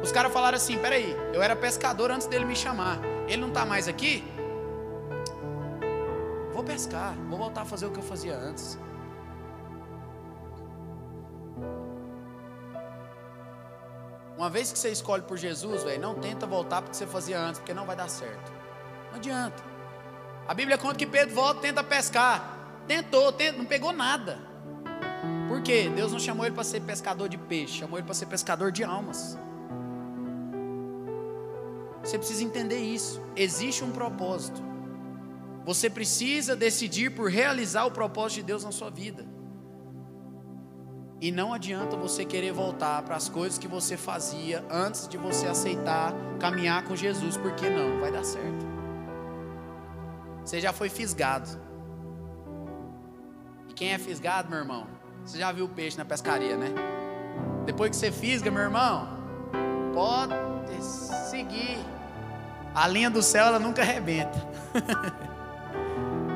[0.00, 3.00] os caras falaram assim: peraí, eu era pescador antes dele me chamar.
[3.26, 4.24] Ele não está mais aqui?
[6.52, 8.78] Vou pescar, vou voltar a fazer o que eu fazia antes.
[14.38, 17.06] Uma vez que você escolhe por Jesus, velho, não tenta voltar para o que você
[17.06, 18.52] fazia antes, porque não vai dar certo.
[19.10, 19.62] Não adianta.
[20.46, 22.56] A Bíblia conta que Pedro volta, tenta pescar.
[22.86, 24.49] Tentou, tenta, não pegou nada.
[25.50, 25.90] Por quê?
[25.92, 28.84] Deus não chamou ele para ser pescador de peixe, chamou ele para ser pescador de
[28.84, 29.36] almas.
[32.04, 33.20] Você precisa entender isso.
[33.34, 34.62] Existe um propósito.
[35.64, 39.26] Você precisa decidir por realizar o propósito de Deus na sua vida.
[41.20, 45.48] E não adianta você querer voltar para as coisas que você fazia antes de você
[45.48, 48.64] aceitar caminhar com Jesus, porque não, vai dar certo.
[50.44, 51.60] Você já foi fisgado.
[53.68, 54.99] E quem é fisgado, meu irmão?
[55.24, 56.68] Você já viu peixe na pescaria, né?
[57.64, 59.08] Depois que você fisga, meu irmão,
[59.92, 60.34] pode
[60.82, 61.78] seguir.
[62.74, 64.38] A linha do céu ela nunca arrebenta.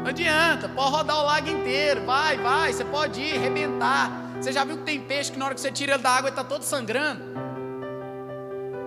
[0.03, 4.11] Não adianta, pode rodar o lago inteiro, vai, vai, você pode ir, arrebentar.
[4.39, 6.37] Você já viu que tem peixe que na hora que você tira da água ele
[6.37, 7.25] está todo sangrando?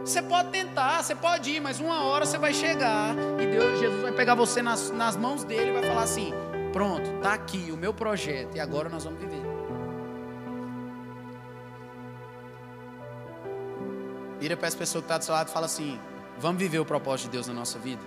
[0.06, 4.02] Você pode tentar, você pode ir, mas uma hora você vai chegar e Deus, Jesus
[4.04, 6.32] vai pegar você nas, nas mãos dele e vai falar assim:
[6.72, 9.47] pronto, está aqui o meu projeto e agora nós vamos viver.
[14.48, 16.00] Vira para essa pessoa que está do seu lado e fala assim:
[16.40, 18.02] vamos viver o propósito de Deus na nossa vida.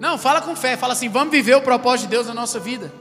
[0.00, 2.92] Não, fala com fé, fala assim: vamos viver o propósito de Deus na nossa vida.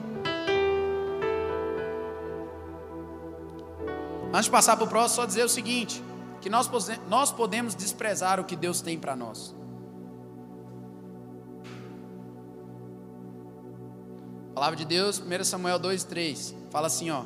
[4.32, 6.04] Antes de passar para o próximo, só dizer o seguinte:
[6.40, 6.70] que nós,
[7.08, 9.56] nós podemos desprezar o que Deus tem para nós.
[14.52, 17.24] A palavra de Deus, 1 Samuel 2, 3, fala assim: ó,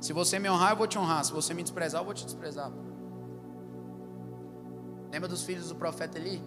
[0.00, 2.24] se você me honrar, eu vou te honrar, se você me desprezar, eu vou te
[2.24, 2.72] desprezar.
[5.16, 6.42] Lembra dos filhos do profeta Eli?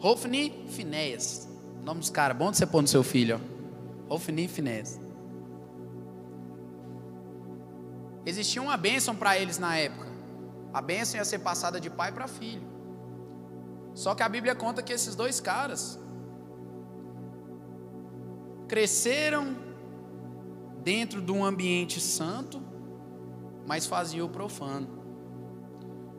[0.00, 1.46] Hofni e Finéias.
[1.84, 3.38] Nome dos caras, bom de você pôr no seu filho,
[4.08, 4.14] ó.
[4.14, 4.98] Hofni e.
[8.24, 10.06] Existia uma bênção para eles na época.
[10.72, 12.66] A bênção ia ser passada de pai para filho.
[13.92, 16.00] Só que a Bíblia conta que esses dois caras
[18.66, 19.54] cresceram
[20.82, 22.62] dentro de um ambiente santo,
[23.66, 24.95] mas faziam o profano.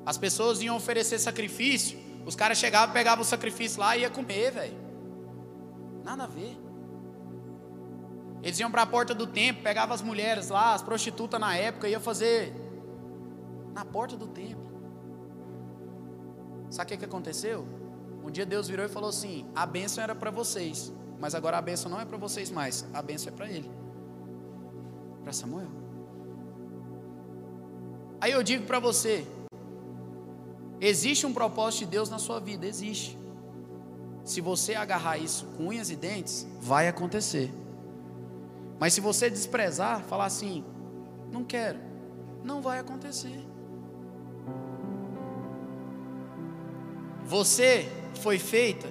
[0.07, 4.51] As pessoas iam oferecer sacrifício, os caras chegavam, pegavam o sacrifício lá e ia comer,
[4.51, 4.77] velho.
[6.01, 6.57] Nada a ver.
[8.41, 11.89] Eles iam para a porta do templo, pegavam as mulheres lá, as prostitutas na época,
[11.89, 12.53] ia fazer
[13.73, 14.71] na porta do templo.
[16.69, 17.67] Sabe o que, que aconteceu?
[18.23, 20.89] Um dia Deus virou e falou assim: a bênção era para vocês,
[21.19, 23.69] mas agora a bênção não é para vocês mais, a bênção é para ele,
[25.21, 25.67] para Samuel.
[28.21, 29.27] Aí eu digo para você:
[30.79, 33.17] Existe um propósito de Deus na sua vida, existe.
[34.23, 37.51] Se você agarrar isso com unhas e dentes, vai acontecer.
[38.79, 40.63] Mas se você desprezar, falar assim,
[41.31, 41.79] não quero,
[42.43, 43.43] não vai acontecer.
[47.25, 47.89] Você
[48.21, 48.87] foi feita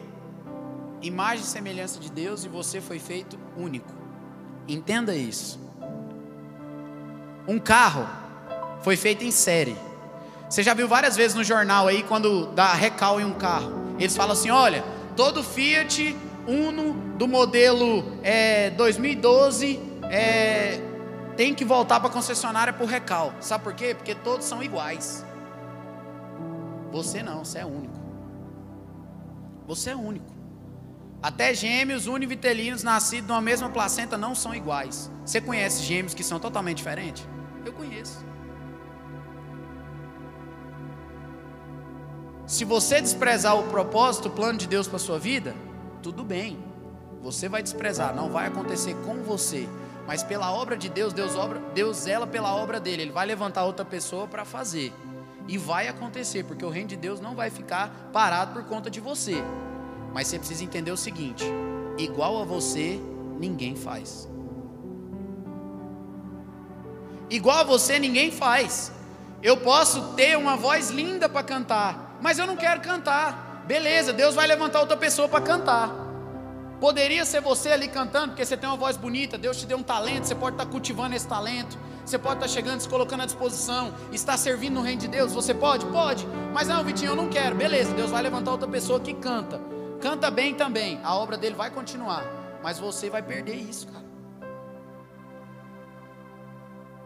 [1.02, 3.92] imagem e semelhança de Deus e você foi feito único.
[4.66, 5.60] Entenda isso.
[7.46, 8.06] Um carro
[8.82, 9.76] foi feito em série.
[10.48, 14.16] Você já viu várias vezes no jornal aí, quando dá recal em um carro, eles
[14.16, 14.84] falam assim: olha,
[15.16, 20.80] todo Fiat Uno do modelo é, 2012 é,
[21.36, 23.34] tem que voltar para a concessionária por recal.
[23.40, 23.94] Sabe por quê?
[23.94, 25.26] Porque todos são iguais.
[26.92, 27.98] Você não, você é único.
[29.66, 30.36] Você é único.
[31.20, 35.10] Até gêmeos univitelinos nascidos numa mesma placenta não são iguais.
[35.24, 37.26] Você conhece gêmeos que são totalmente diferentes?
[37.64, 38.24] Eu conheço.
[42.46, 45.54] Se você desprezar o propósito, o plano de Deus para sua vida,
[46.00, 46.58] tudo bem.
[47.20, 49.68] Você vai desprezar, não vai acontecer com você,
[50.06, 53.02] mas pela obra de Deus, Deus obra, Deus zela pela obra dele.
[53.02, 54.92] Ele vai levantar outra pessoa para fazer.
[55.48, 59.00] E vai acontecer, porque o reino de Deus não vai ficar parado por conta de
[59.00, 59.42] você.
[60.12, 61.44] Mas você precisa entender o seguinte:
[61.98, 63.00] igual a você,
[63.40, 64.28] ninguém faz.
[67.28, 68.92] Igual a você, ninguém faz.
[69.42, 73.64] Eu posso ter uma voz linda para cantar, mas eu não quero cantar.
[73.66, 76.06] Beleza, Deus vai levantar outra pessoa para cantar.
[76.80, 79.82] Poderia ser você ali cantando, porque você tem uma voz bonita, Deus te deu um
[79.82, 83.94] talento, você pode estar cultivando esse talento, você pode estar chegando, se colocando à disposição,
[84.12, 85.86] está servindo no reino de Deus, você pode?
[85.86, 89.58] Pode, mas não, Vitinho, eu não quero, beleza, Deus vai levantar outra pessoa que canta,
[90.02, 92.24] canta bem também, a obra dele vai continuar,
[92.62, 94.04] mas você vai perder isso, cara.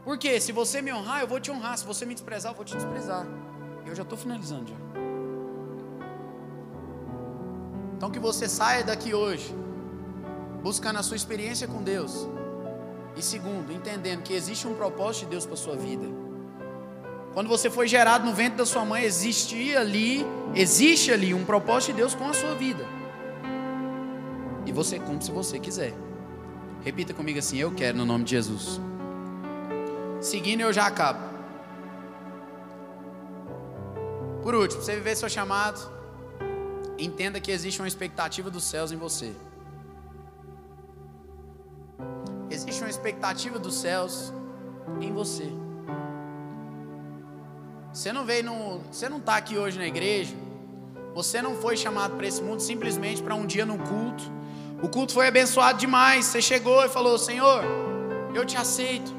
[0.04, 2.64] Porque se você me honrar, eu vou te honrar, se você me desprezar, eu vou
[2.64, 3.24] te desprezar.
[3.90, 4.76] Eu já estou finalizando já.
[7.96, 9.52] Então que você saia daqui hoje
[10.62, 12.28] buscando a sua experiência com Deus.
[13.16, 16.06] E segundo, entendendo que existe um propósito de Deus para a sua vida.
[17.34, 20.24] Quando você foi gerado no ventre da sua mãe, existia ali,
[20.54, 22.86] existe ali um propósito de Deus com a sua vida.
[24.66, 25.94] E você cumpre se você quiser.
[26.84, 28.80] Repita comigo assim: Eu quero, no nome de Jesus.
[30.20, 31.29] Seguindo, eu já acabo.
[34.42, 35.78] Por último, você viver seu chamado
[36.98, 39.32] entenda que existe uma expectativa dos céus em você.
[42.50, 44.32] Existe uma expectativa dos céus
[45.00, 45.48] em você.
[47.92, 50.34] Você não veio no, você não está aqui hoje na igreja.
[51.14, 54.24] Você não foi chamado para esse mundo simplesmente para um dia no culto.
[54.82, 56.26] O culto foi abençoado demais.
[56.26, 57.62] Você chegou e falou: Senhor,
[58.34, 59.12] eu te aceito.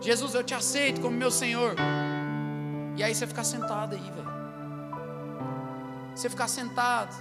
[0.00, 1.74] Jesus, eu te aceito como meu Senhor.
[2.96, 4.29] E aí você fica sentado aí, velho.
[6.20, 7.16] Você ficar sentado.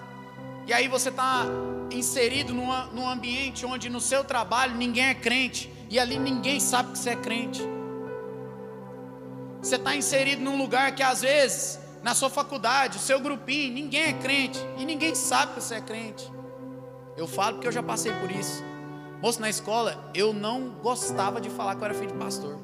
[0.68, 1.46] E aí você está
[1.90, 5.72] inserido num, num ambiente onde no seu trabalho ninguém é crente.
[5.90, 7.62] E ali ninguém sabe que você é crente.
[9.62, 14.02] Você está inserido num lugar que às vezes, na sua faculdade, o seu grupinho, ninguém
[14.02, 14.60] é crente.
[14.78, 16.30] E ninguém sabe que você é crente.
[17.16, 18.62] Eu falo porque eu já passei por isso.
[19.22, 22.60] Moço, na escola, eu não gostava de falar que eu era filho de pastor.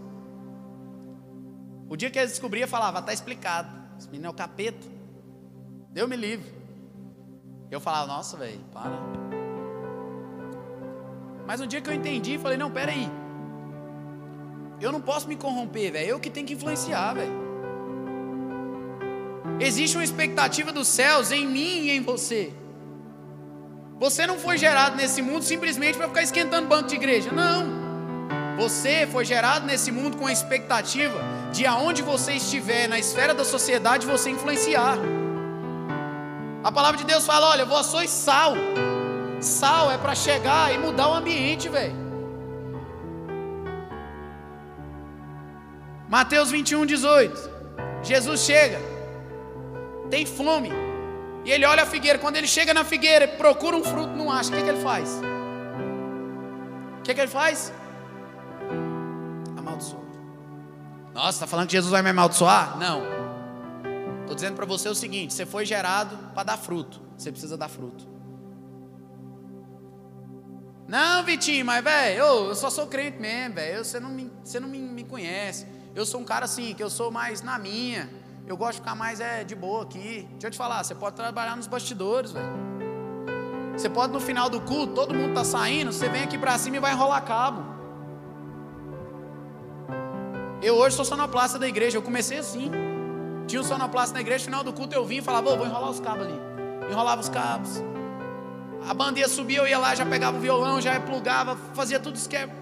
[1.87, 3.69] O dia que eles descobriam, falava, tá explicado.
[3.97, 4.94] Esse menino é o capeta.
[5.95, 6.51] Deu me livre.
[7.71, 8.91] Eu falava, nossa, velho, para.
[11.47, 13.10] Mas um dia que eu entendi, falei, não, pera aí.
[14.81, 16.10] Eu não posso me corromper, velho.
[16.10, 17.31] Eu que tenho que influenciar, velho.
[19.58, 22.51] Existe uma expectativa dos céus em mim e em você.
[23.97, 27.31] Você não foi gerado nesse mundo simplesmente para ficar esquentando banco de igreja.
[27.31, 28.58] Não.
[28.58, 31.17] Você foi gerado nesse mundo com a expectativa
[31.53, 34.97] de aonde você estiver na esfera da sociedade você influenciar.
[36.65, 38.54] A palavra de Deus fala: olha, vós sois sal.
[39.39, 41.93] Sal é para chegar e mudar o ambiente, velho.
[46.10, 47.51] Mateus 21, 18.
[48.01, 48.80] Jesus chega,
[50.10, 50.71] tem fome,
[51.43, 52.17] e ele olha a figueira.
[52.17, 54.49] Quando ele chega na figueira, procura um fruto, não acha.
[54.49, 55.21] O que, que ele faz?
[56.99, 57.71] O que, que ele faz?
[59.56, 59.99] Amaldiçoa.
[61.13, 62.75] Nossa, está falando que Jesus vai me amaldiçoar?
[62.80, 63.14] Não.
[64.25, 66.99] Estou dizendo para você o seguinte: você foi gerado para dar fruto.
[67.15, 68.07] Você precisa dar fruto.
[70.88, 73.83] Não, Vitinho, mas velho, eu, eu só sou crente mesmo, velho.
[73.83, 75.65] Você não, me, você não me, me conhece.
[75.95, 78.09] Eu sou um cara assim, que eu sou mais na minha.
[78.47, 80.27] Eu gosto de ficar mais é, de boa aqui.
[80.31, 82.65] Deixa eu te falar, você pode trabalhar nos bastidores, velho.
[83.75, 86.77] Você pode no final do culto, todo mundo tá saindo, você vem aqui para cima
[86.77, 87.63] e vai enrolar cabo.
[90.61, 92.71] Eu hoje sou sonoplasta da igreja, eu comecei assim.
[93.47, 95.89] Tinha um sonoplasta na igreja, no final do culto eu vim e falava, vou enrolar
[95.89, 96.39] os cabos ali.
[96.89, 97.84] Enrolava os cabos.
[98.88, 102.53] A bandeira subia, eu ia lá, já pegava o violão, já plugava, fazia tudo esquema.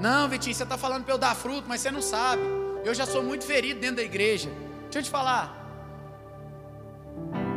[0.00, 2.42] Não, Vitinho, você está falando para eu dar fruto, mas você não sabe.
[2.84, 4.50] Eu já sou muito ferido dentro da igreja.
[4.82, 5.64] Deixa eu te falar.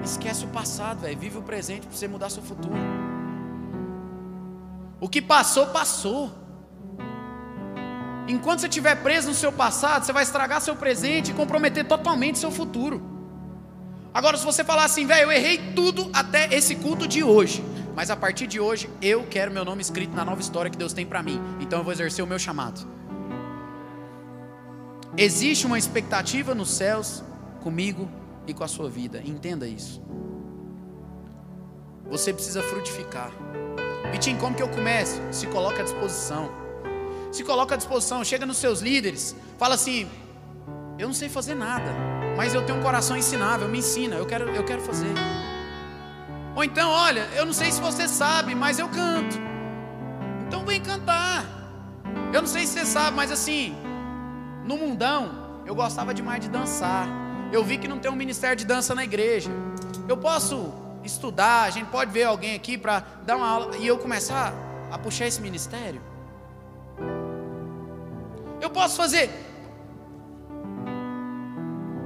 [0.03, 1.19] Esquece o passado, velho.
[1.19, 2.73] Vive o presente para você mudar seu futuro.
[4.99, 6.31] O que passou, passou.
[8.27, 12.37] Enquanto você estiver preso no seu passado, você vai estragar seu presente e comprometer totalmente
[12.37, 13.01] seu futuro.
[14.13, 17.63] Agora, se você falar assim, velho, eu errei tudo até esse culto de hoje,
[17.95, 20.91] mas a partir de hoje eu quero meu nome escrito na nova história que Deus
[20.91, 22.85] tem para mim, então eu vou exercer o meu chamado.
[25.15, 27.23] Existe uma expectativa nos céus
[27.61, 28.09] comigo
[28.45, 30.01] e com a sua vida, entenda isso.
[32.09, 33.31] Você precisa frutificar.
[34.11, 35.21] Vitinho, como que eu começo?
[35.31, 36.66] Se coloca à disposição.
[37.37, 40.09] Se coloca à disposição, chega nos seus líderes, fala assim:
[40.97, 41.93] Eu não sei fazer nada,
[42.35, 45.13] mas eu tenho um coração ensinável, me ensina, eu quero, eu quero fazer.
[46.55, 49.37] Ou então, olha, eu não sei se você sabe, mas eu canto.
[50.47, 51.45] Então vem cantar.
[52.33, 53.75] Eu não sei se você sabe, mas assim,
[54.65, 57.07] no mundão, eu gostava demais de dançar.
[57.53, 59.51] Eu vi que não tem um ministério de dança na igreja.
[60.09, 60.73] Eu posso
[61.03, 64.51] estudar, a gente pode ver alguém aqui para dar uma aula e eu começar
[64.89, 66.16] a puxar esse ministério?
[68.61, 69.29] Eu posso fazer.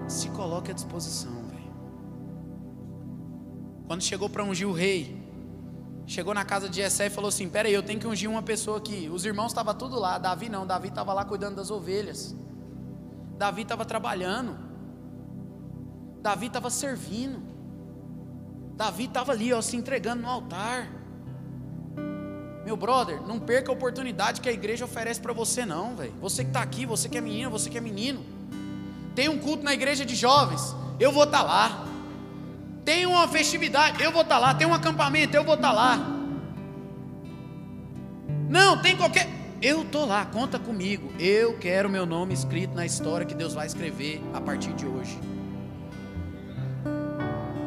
[0.07, 1.41] Se coloque à disposição.
[3.91, 5.21] Quando chegou para ungir o rei,
[6.07, 8.77] chegou na casa de Jessé e falou assim: Peraí, eu tenho que ungir uma pessoa
[8.77, 9.09] aqui.
[9.11, 10.17] Os irmãos estavam tudo lá.
[10.17, 12.33] Davi não, Davi estava lá cuidando das ovelhas.
[13.37, 14.57] Davi estava trabalhando.
[16.21, 17.41] Davi estava servindo.
[18.77, 20.87] Davi estava ali, ó, se entregando no altar.
[22.71, 26.13] Meu brother, não perca a oportunidade que a igreja oferece para você, não, velho.
[26.21, 28.23] Você que está aqui, você que é menina, você que é menino.
[29.13, 31.85] Tem um culto na igreja de jovens, eu vou estar tá lá.
[32.85, 34.53] Tem uma festividade, eu vou estar tá lá.
[34.53, 35.97] Tem um acampamento, eu vou estar tá lá.
[38.47, 39.27] Não, tem qualquer.
[39.61, 41.11] Eu estou lá, conta comigo.
[41.19, 45.19] Eu quero meu nome escrito na história que Deus vai escrever a partir de hoje.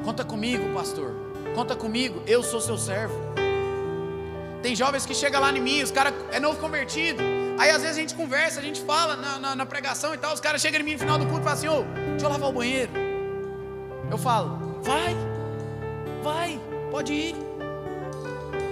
[0.03, 1.15] Conta comigo, pastor.
[1.55, 3.34] Conta comigo, eu sou seu servo.
[4.65, 7.23] Tem jovens que chegam lá em mim, os caras é novo convertido.
[7.59, 10.33] Aí às vezes a gente conversa, a gente fala na, na, na pregação e tal.
[10.33, 12.31] Os caras chegam em mim no final do culto e falam assim: Ô, deixa eu
[12.31, 12.91] lavar o banheiro.
[14.11, 15.15] Eu falo, Vai,
[16.23, 16.59] vai,
[16.91, 17.37] pode ir.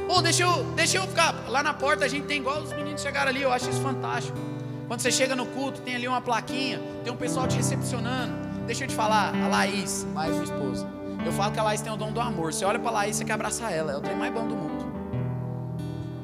[0.09, 1.35] Oh, deixa eu, deixa eu ficar.
[1.47, 4.39] Lá na porta a gente tem igual os meninos chegaram ali, eu acho isso fantástico.
[4.89, 8.33] Quando você chega no culto, tem ali uma plaquinha, tem um pessoal te recepcionando.
[8.67, 10.89] Deixa eu te falar, a Laís, Laís, sua esposa.
[11.23, 12.51] Eu falo que a Laís tem o dom do amor.
[12.51, 13.93] Você olha pra Laís, você quer abraçar ela.
[13.93, 14.82] É o trem mais bom do mundo.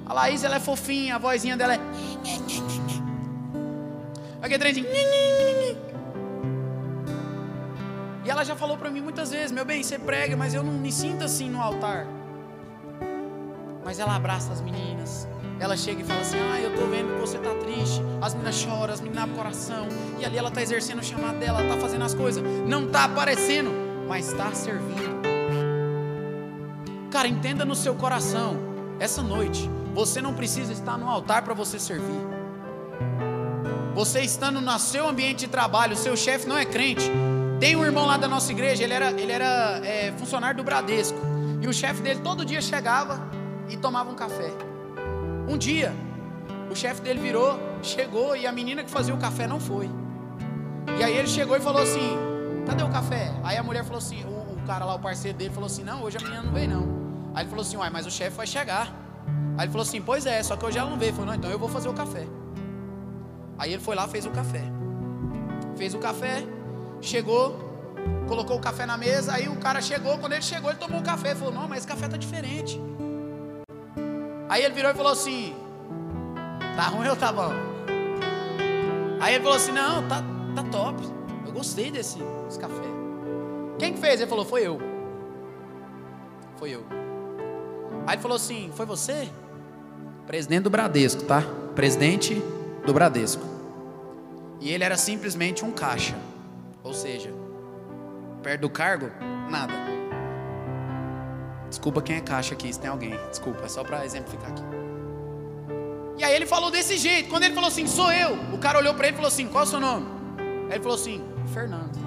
[0.08, 1.80] A Laís, ela é fofinha, a vozinha dela é.
[4.40, 4.80] Aquele trem de.
[8.24, 10.72] E ela já falou para mim muitas vezes: Meu bem, você prega, mas eu não
[10.72, 12.06] me sinto assim no altar.
[13.84, 15.28] Mas ela abraça as meninas.
[15.60, 18.00] Ela chega e fala assim: Ah, eu tô vendo que você tá triste.
[18.20, 19.88] As meninas choram, as meninas abrem o coração.
[20.18, 22.42] E ali ela tá exercendo o chamado dela, ela tá fazendo as coisas.
[22.66, 23.70] Não tá aparecendo,
[24.08, 25.18] mas está servindo.
[27.10, 28.56] Cara, entenda no seu coração.
[29.00, 32.20] Essa noite, você não precisa estar no altar para você servir.
[33.96, 37.10] Você estando no seu ambiente de trabalho, seu chefe não é crente,
[37.58, 41.18] tem um irmão lá da nossa igreja, ele era, ele era é, funcionário do Bradesco.
[41.60, 43.20] E o chefe dele todo dia chegava
[43.68, 44.52] e tomava um café.
[45.48, 45.92] Um dia,
[46.70, 49.90] o chefe dele virou, chegou e a menina que fazia o café não foi.
[50.96, 52.16] E aí ele chegou e falou assim:
[52.68, 53.34] Cadê o café?
[53.42, 56.04] Aí a mulher falou assim: o, o cara lá, o parceiro dele, falou assim: Não,
[56.04, 57.32] hoje a menina não veio não.
[57.34, 59.07] Aí ele falou assim: Uai, mas o chefe vai chegar.
[59.58, 61.10] Aí ele falou assim: Pois é, só que hoje ela não veio.
[61.10, 62.26] Ele falou: Não, então eu vou fazer o café.
[63.58, 64.62] Aí ele foi lá, fez o café.
[65.76, 66.46] Fez o café,
[67.00, 67.56] Chegou,
[68.26, 71.02] colocou o café na mesa, aí o cara chegou, quando ele chegou, ele tomou um
[71.02, 72.80] café, falou: "Não, mas esse café tá diferente".
[74.48, 75.54] Aí ele virou e falou assim:
[76.76, 77.52] "Tá ruim ou tá bom?"
[79.20, 80.22] Aí ele falou assim: "Não, tá
[80.54, 81.02] tá top.
[81.46, 82.88] Eu gostei desse, desse café".
[83.78, 84.20] Quem que fez?
[84.20, 84.80] Ele falou: "Foi eu".
[86.56, 86.84] Foi eu.
[88.06, 89.28] Aí ele falou assim: "Foi você?"
[90.28, 91.42] Presidente do Bradesco, tá?
[91.74, 92.34] Presidente
[92.84, 93.42] do Bradesco.
[94.60, 96.14] E ele era simplesmente um caixa.
[96.84, 97.32] Ou seja,
[98.42, 99.10] perto do cargo,
[99.48, 99.72] nada.
[101.70, 103.18] Desculpa quem é caixa aqui, se tem alguém.
[103.30, 104.62] Desculpa, é só para exemplificar aqui.
[106.18, 107.30] E aí ele falou desse jeito.
[107.30, 109.64] Quando ele falou assim, sou eu, o cara olhou para ele e falou assim: qual
[109.64, 110.08] é o seu nome?
[110.66, 111.24] Aí ele falou assim:
[111.54, 111.98] Fernando.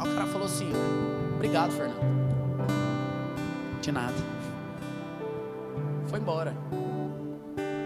[0.00, 0.72] Aí o cara falou assim:
[1.36, 2.02] obrigado, Fernando.
[3.80, 4.14] De nada.
[6.08, 6.52] Foi embora.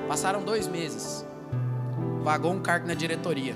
[0.09, 1.25] Passaram dois meses.
[2.23, 3.55] Vagou um cargo na diretoria.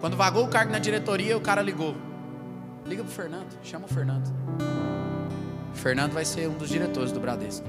[0.00, 1.94] Quando vagou o cargo na diretoria, o cara ligou.
[2.86, 4.26] Liga pro Fernando, chama o Fernando.
[5.74, 7.66] O Fernando vai ser um dos diretores do Bradesco.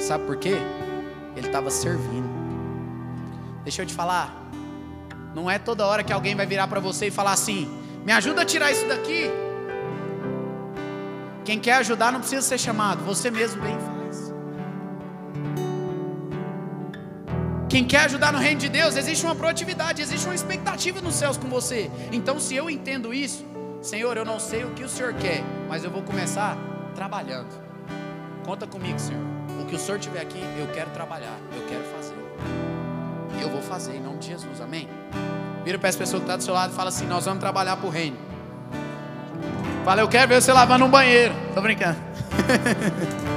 [0.00, 0.56] Sabe por quê?
[1.36, 2.28] Ele estava servindo.
[3.62, 4.50] Deixa eu te falar.
[5.36, 7.70] Não é toda hora que alguém vai virar para você e falar assim:
[8.04, 9.30] me ajuda a tirar isso daqui.
[11.44, 13.89] Quem quer ajudar não precisa ser chamado, você mesmo vem
[17.70, 21.36] Quem quer ajudar no reino de Deus, existe uma proatividade, existe uma expectativa nos céus
[21.36, 21.88] com você.
[22.10, 23.46] Então, se eu entendo isso,
[23.80, 26.58] Senhor, eu não sei o que o Senhor quer, mas eu vou começar
[26.96, 27.46] trabalhando.
[28.44, 29.22] Conta comigo, Senhor.
[29.62, 32.16] O que o Senhor tiver aqui, eu quero trabalhar, eu quero fazer.
[33.40, 34.88] Eu vou fazer em nome de Jesus, amém?
[35.64, 37.76] Vira para essa pessoa que está do seu lado e fala assim: Nós vamos trabalhar
[37.76, 38.16] para o reino.
[39.84, 41.32] Fala, eu quero ver você lavando um banheiro.
[41.54, 41.98] Tô brincando.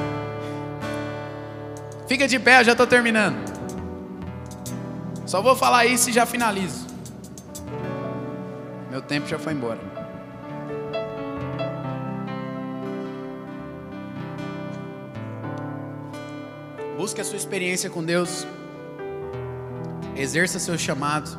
[2.08, 3.53] Fica de pé, eu já estou terminando.
[5.34, 6.86] Só vou falar isso e já finalizo.
[8.92, 9.80] Meu tempo já foi embora.
[16.96, 18.46] Busque a sua experiência com Deus.
[20.16, 21.32] Exerça seu chamado.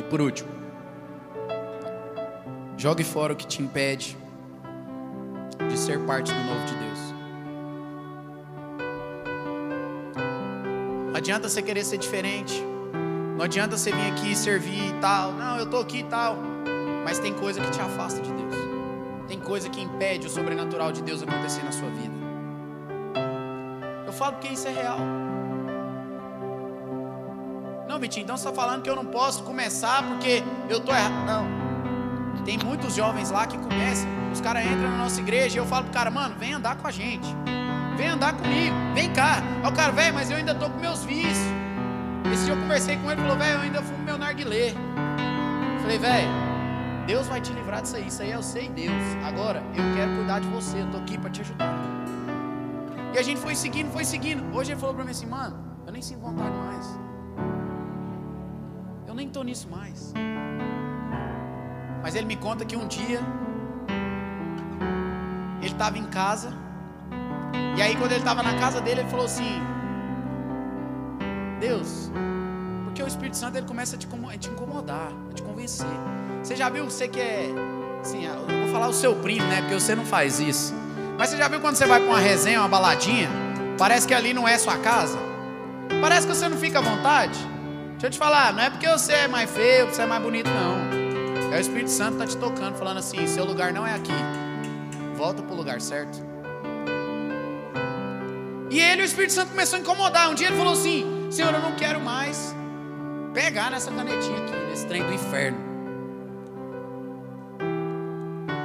[0.00, 0.50] E por último,
[2.76, 4.16] jogue fora o que te impede
[5.70, 6.85] de ser parte do novo de Deus.
[11.26, 12.62] Adianta você querer ser diferente.
[13.36, 15.32] Não adianta você vir aqui servir e tal.
[15.32, 16.36] Não, eu estou aqui e tal.
[17.04, 18.54] Mas tem coisa que te afasta de Deus.
[19.26, 22.14] Tem coisa que impede o sobrenatural de Deus acontecer na sua vida.
[24.06, 24.98] Eu falo porque isso é real.
[27.88, 31.26] Não, Vitinho, então você está falando que eu não posso começar porque eu estou errado.
[31.26, 32.44] Não.
[32.44, 35.86] Tem muitos jovens lá que começam, os caras entram na nossa igreja e eu falo
[35.86, 37.26] pro cara, mano, vem andar com a gente.
[37.96, 39.42] Vem andar comigo, vem cá.
[39.62, 41.38] Aí o cara, velho, mas eu ainda tô com meus vícios.
[42.32, 44.74] Esse dia eu conversei com ele, falou, velho, eu ainda fumo meu narguilé.
[45.80, 46.28] Falei, velho,
[47.06, 49.02] Deus vai te livrar disso aí, isso aí eu sei Deus.
[49.24, 51.72] Agora, eu quero cuidar de você, eu tô aqui para te ajudar.
[53.14, 54.44] E a gente foi seguindo, foi seguindo.
[54.54, 56.98] Hoje ele falou para mim assim, mano, eu nem sinto vontade mais.
[59.06, 60.12] Eu nem tô nisso mais.
[62.02, 63.20] Mas ele me conta que um dia
[65.62, 66.65] ele estava em casa
[67.76, 69.60] e aí, quando ele estava na casa dele, ele falou assim:
[71.60, 72.10] Deus,
[72.84, 74.06] porque o Espírito Santo ele começa a te
[74.48, 75.86] incomodar, a te convencer.
[76.42, 77.50] Você já viu, você que é,
[78.00, 79.60] assim, eu vou falar o seu primo, né?
[79.60, 80.74] Porque você não faz isso.
[81.18, 83.28] Mas você já viu quando você vai para uma resenha, uma baladinha?
[83.78, 85.18] Parece que ali não é sua casa.
[86.00, 87.38] Parece que você não fica à vontade.
[87.92, 90.48] Deixa eu te falar, não é porque você é mais feio, você é mais bonito,
[90.48, 91.52] não.
[91.52, 94.12] É o Espírito Santo tá te tocando, falando assim: seu lugar não é aqui.
[95.16, 96.25] Volta pro lugar certo.
[98.70, 100.30] E ele, o Espírito Santo, começou a incomodar.
[100.30, 102.54] Um dia ele falou assim: Senhor, eu não quero mais
[103.32, 105.58] pegar nessa canetinha aqui, nesse trem do inferno.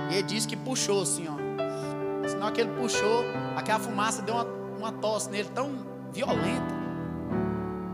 [0.10, 2.28] E ele disse que puxou assim, ó.
[2.28, 3.26] Senão que ele puxou,
[3.56, 4.46] aquela fumaça deu uma,
[4.78, 5.72] uma tosse nele tão
[6.12, 6.82] violenta.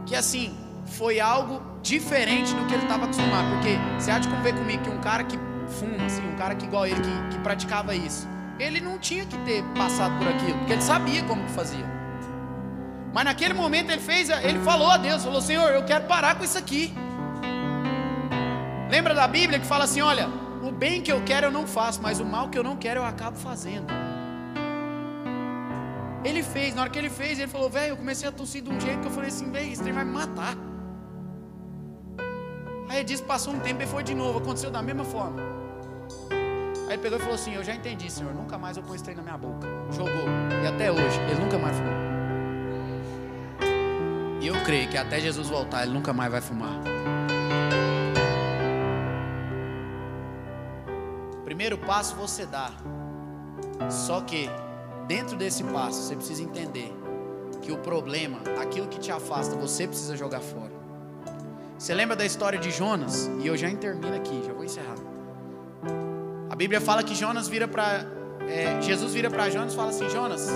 [0.06, 0.56] Que assim,
[0.86, 3.50] foi algo diferente do que ele estava acostumado.
[3.56, 5.38] Porque você há de conver comigo que um cara que
[5.68, 8.28] fuma, assim, um cara que igual ele, que, que praticava isso,
[8.60, 11.97] ele não tinha que ter passado por aquilo, porque ele sabia como que fazia.
[13.18, 16.44] Mas naquele momento ele fez, ele falou a Deus, falou: Senhor, eu quero parar com
[16.44, 16.94] isso aqui.
[18.92, 20.28] Lembra da Bíblia que fala assim: olha,
[20.62, 23.00] o bem que eu quero eu não faço, mas o mal que eu não quero
[23.00, 23.88] eu acabo fazendo.
[26.24, 28.70] Ele fez, na hora que ele fez, ele falou: velho, eu comecei a tossir de
[28.70, 30.54] um jeito que eu falei assim: velho, esse trem vai me matar.
[32.88, 35.42] Aí ele disse: passou um tempo e foi de novo, aconteceu da mesma forma.
[36.86, 39.04] Aí ele pegou e falou assim: Eu já entendi, Senhor, nunca mais eu pôr esse
[39.04, 39.68] trem na minha boca.
[39.90, 40.28] Jogou.
[40.64, 42.07] E até hoje, ele nunca mais fumou.
[44.48, 46.80] Eu creio que até Jesus voltar, ele nunca mais vai fumar.
[51.44, 52.72] Primeiro passo você dá.
[53.90, 54.50] Só que,
[55.06, 56.96] dentro desse passo, você precisa entender
[57.62, 60.72] que o problema, aquilo que te afasta, você precisa jogar fora.
[61.78, 63.30] Você lembra da história de Jonas?
[63.42, 64.96] E eu já termino aqui, já vou encerrar.
[66.50, 68.06] A Bíblia fala que Jonas vira para
[68.48, 70.48] é, Jesus vira para Jonas e fala assim: Jonas,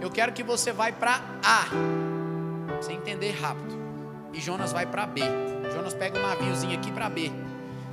[0.00, 1.66] eu quero que você vá para A,
[2.76, 3.74] você entender rápido.
[4.32, 5.22] E Jonas vai para B.
[5.72, 7.32] Jonas pega um naviozinho aqui para B.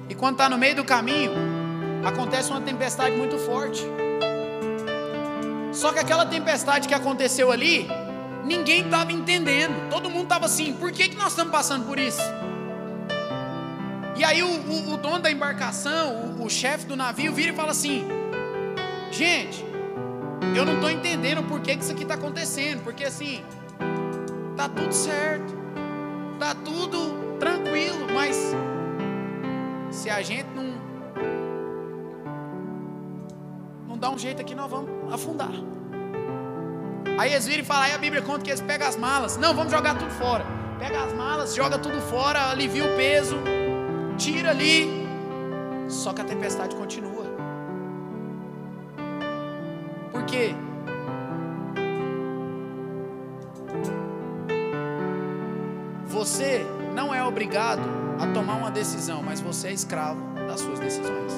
[0.09, 1.31] E quando está no meio do caminho,
[2.05, 3.83] acontece uma tempestade muito forte.
[5.71, 7.87] Só que aquela tempestade que aconteceu ali,
[8.43, 9.89] ninguém estava entendendo.
[9.89, 12.21] Todo mundo estava assim: por que, que nós estamos passando por isso?
[14.15, 17.55] E aí o, o, o dono da embarcação, o, o chefe do navio, vira e
[17.55, 18.07] fala assim:
[19.11, 19.65] Gente,
[20.55, 22.83] eu não estou entendendo por que, que isso aqui está acontecendo.
[22.83, 23.43] Porque assim,
[24.63, 25.53] tá tudo certo,
[26.39, 28.55] tá tudo tranquilo, mas
[29.91, 30.71] se a gente não
[33.85, 35.51] não dá um jeito aqui, nós vamos afundar.
[37.19, 39.35] Aí eles viram e falam, aí a Bíblia conta que eles pegam as malas.
[39.35, 40.45] Não, vamos jogar tudo fora.
[40.79, 43.35] Pega as malas, joga tudo fora, alivia o peso,
[44.17, 45.05] tira ali.
[45.89, 47.25] Só que a tempestade continua.
[50.09, 50.55] Por quê?
[56.23, 56.65] Você
[56.95, 57.81] não é obrigado
[58.17, 61.33] a tomar uma decisão, mas você é escravo das suas decisões.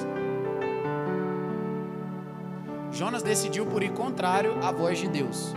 [2.92, 5.52] Jonas decidiu por ir contrário à voz de Deus.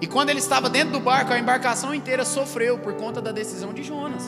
[0.00, 3.74] E quando ele estava dentro do barco, a embarcação inteira sofreu por conta da decisão
[3.74, 4.24] de Jonas.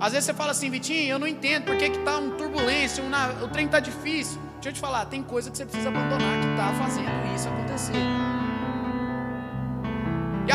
[0.00, 3.44] Às vezes você fala assim, Vitinho, eu não entendo por que está um turbulência, um,
[3.44, 4.40] o trem está difícil.
[4.54, 8.35] Deixa eu te falar, tem coisa que você precisa abandonar que está fazendo isso acontecer.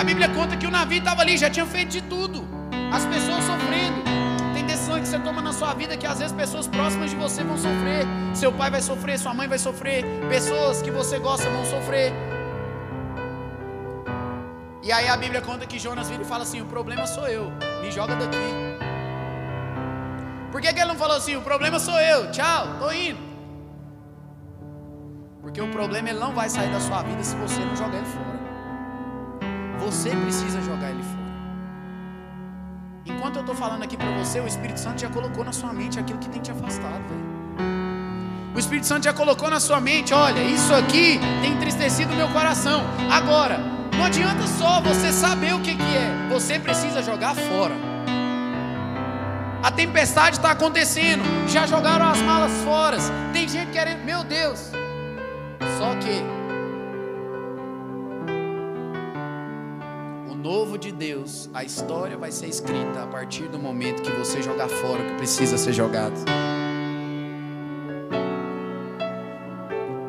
[0.01, 2.43] A Bíblia conta que o navio estava ali, já tinha feito de tudo.
[2.91, 4.01] As pessoas sofrendo.
[4.51, 7.43] Tem decisões que você toma na sua vida que às vezes pessoas próximas de você
[7.43, 8.07] vão sofrer.
[8.33, 12.11] Seu pai vai sofrer, sua mãe vai sofrer, pessoas que você gosta vão sofrer.
[14.81, 17.51] E aí a Bíblia conta que Jonas vira e fala assim: o problema sou eu,
[17.83, 18.51] me joga daqui.
[20.51, 23.21] Por que, que ele não falou assim, o problema sou eu, tchau, tô indo?
[25.41, 28.07] Porque o problema ele não vai sair da sua vida se você não jogar ele
[28.07, 28.40] fora.
[29.91, 31.31] Você precisa jogar ele fora.
[33.05, 35.99] Enquanto eu estou falando aqui para você, o Espírito Santo já colocou na sua mente
[35.99, 37.03] aquilo que tem te afastado.
[38.55, 42.29] O Espírito Santo já colocou na sua mente: olha, isso aqui tem entristecido o meu
[42.29, 42.81] coração.
[43.11, 43.59] Agora,
[43.97, 47.75] não adianta só você saber o que, que é, você precisa jogar fora.
[49.61, 52.97] A tempestade está acontecendo, já jogaram as malas fora.
[53.33, 54.71] Tem gente querendo, meu Deus.
[55.77, 56.40] Só que
[60.41, 64.67] novo de Deus, a história vai ser escrita a partir do momento que você jogar
[64.67, 66.15] fora o que precisa ser jogado.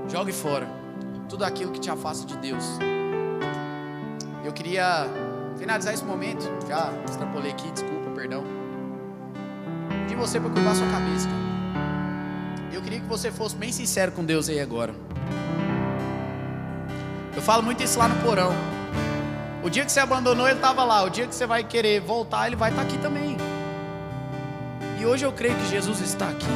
[0.09, 0.67] Jogue fora
[1.29, 2.65] tudo aquilo que te afasta de Deus.
[4.43, 5.07] Eu queria
[5.59, 8.43] finalizar esse momento, já extrapolei aqui, desculpa, perdão.
[10.09, 12.73] De você para curvar sua cabeça, cara.
[12.73, 14.95] Eu queria que você fosse bem sincero com Deus aí agora.
[17.37, 18.82] Eu falo muito isso lá no porão.
[19.63, 21.03] O dia que você abandonou, ele estava lá.
[21.05, 23.37] O dia que você vai querer voltar, ele vai estar aqui também.
[24.99, 26.47] E E hoje eu creio que Jesus está aqui.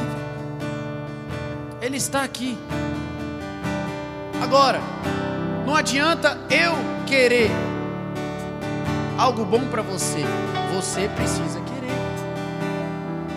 [1.81, 2.57] Ele está aqui.
[4.41, 4.79] Agora,
[5.65, 6.73] não adianta eu
[7.05, 7.51] querer
[9.17, 10.23] algo bom para você.
[10.73, 11.91] Você precisa querer.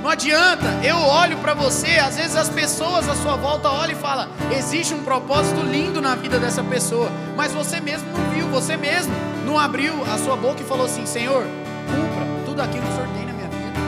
[0.00, 4.00] Não adianta, eu olho para você, às vezes as pessoas à sua volta olham e
[4.00, 8.76] falam: existe um propósito lindo na vida dessa pessoa, mas você mesmo não viu, você
[8.76, 9.12] mesmo
[9.50, 13.08] não abriu a sua boca e falou assim: Senhor, cumpra tudo aquilo que o Senhor
[13.08, 13.80] tem na minha vida.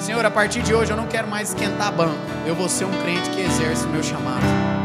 [0.00, 3.02] Senhor, a partir de hoje eu não quero mais esquentar banco, eu vou ser um
[3.02, 4.77] crente que exerce o meu chamado.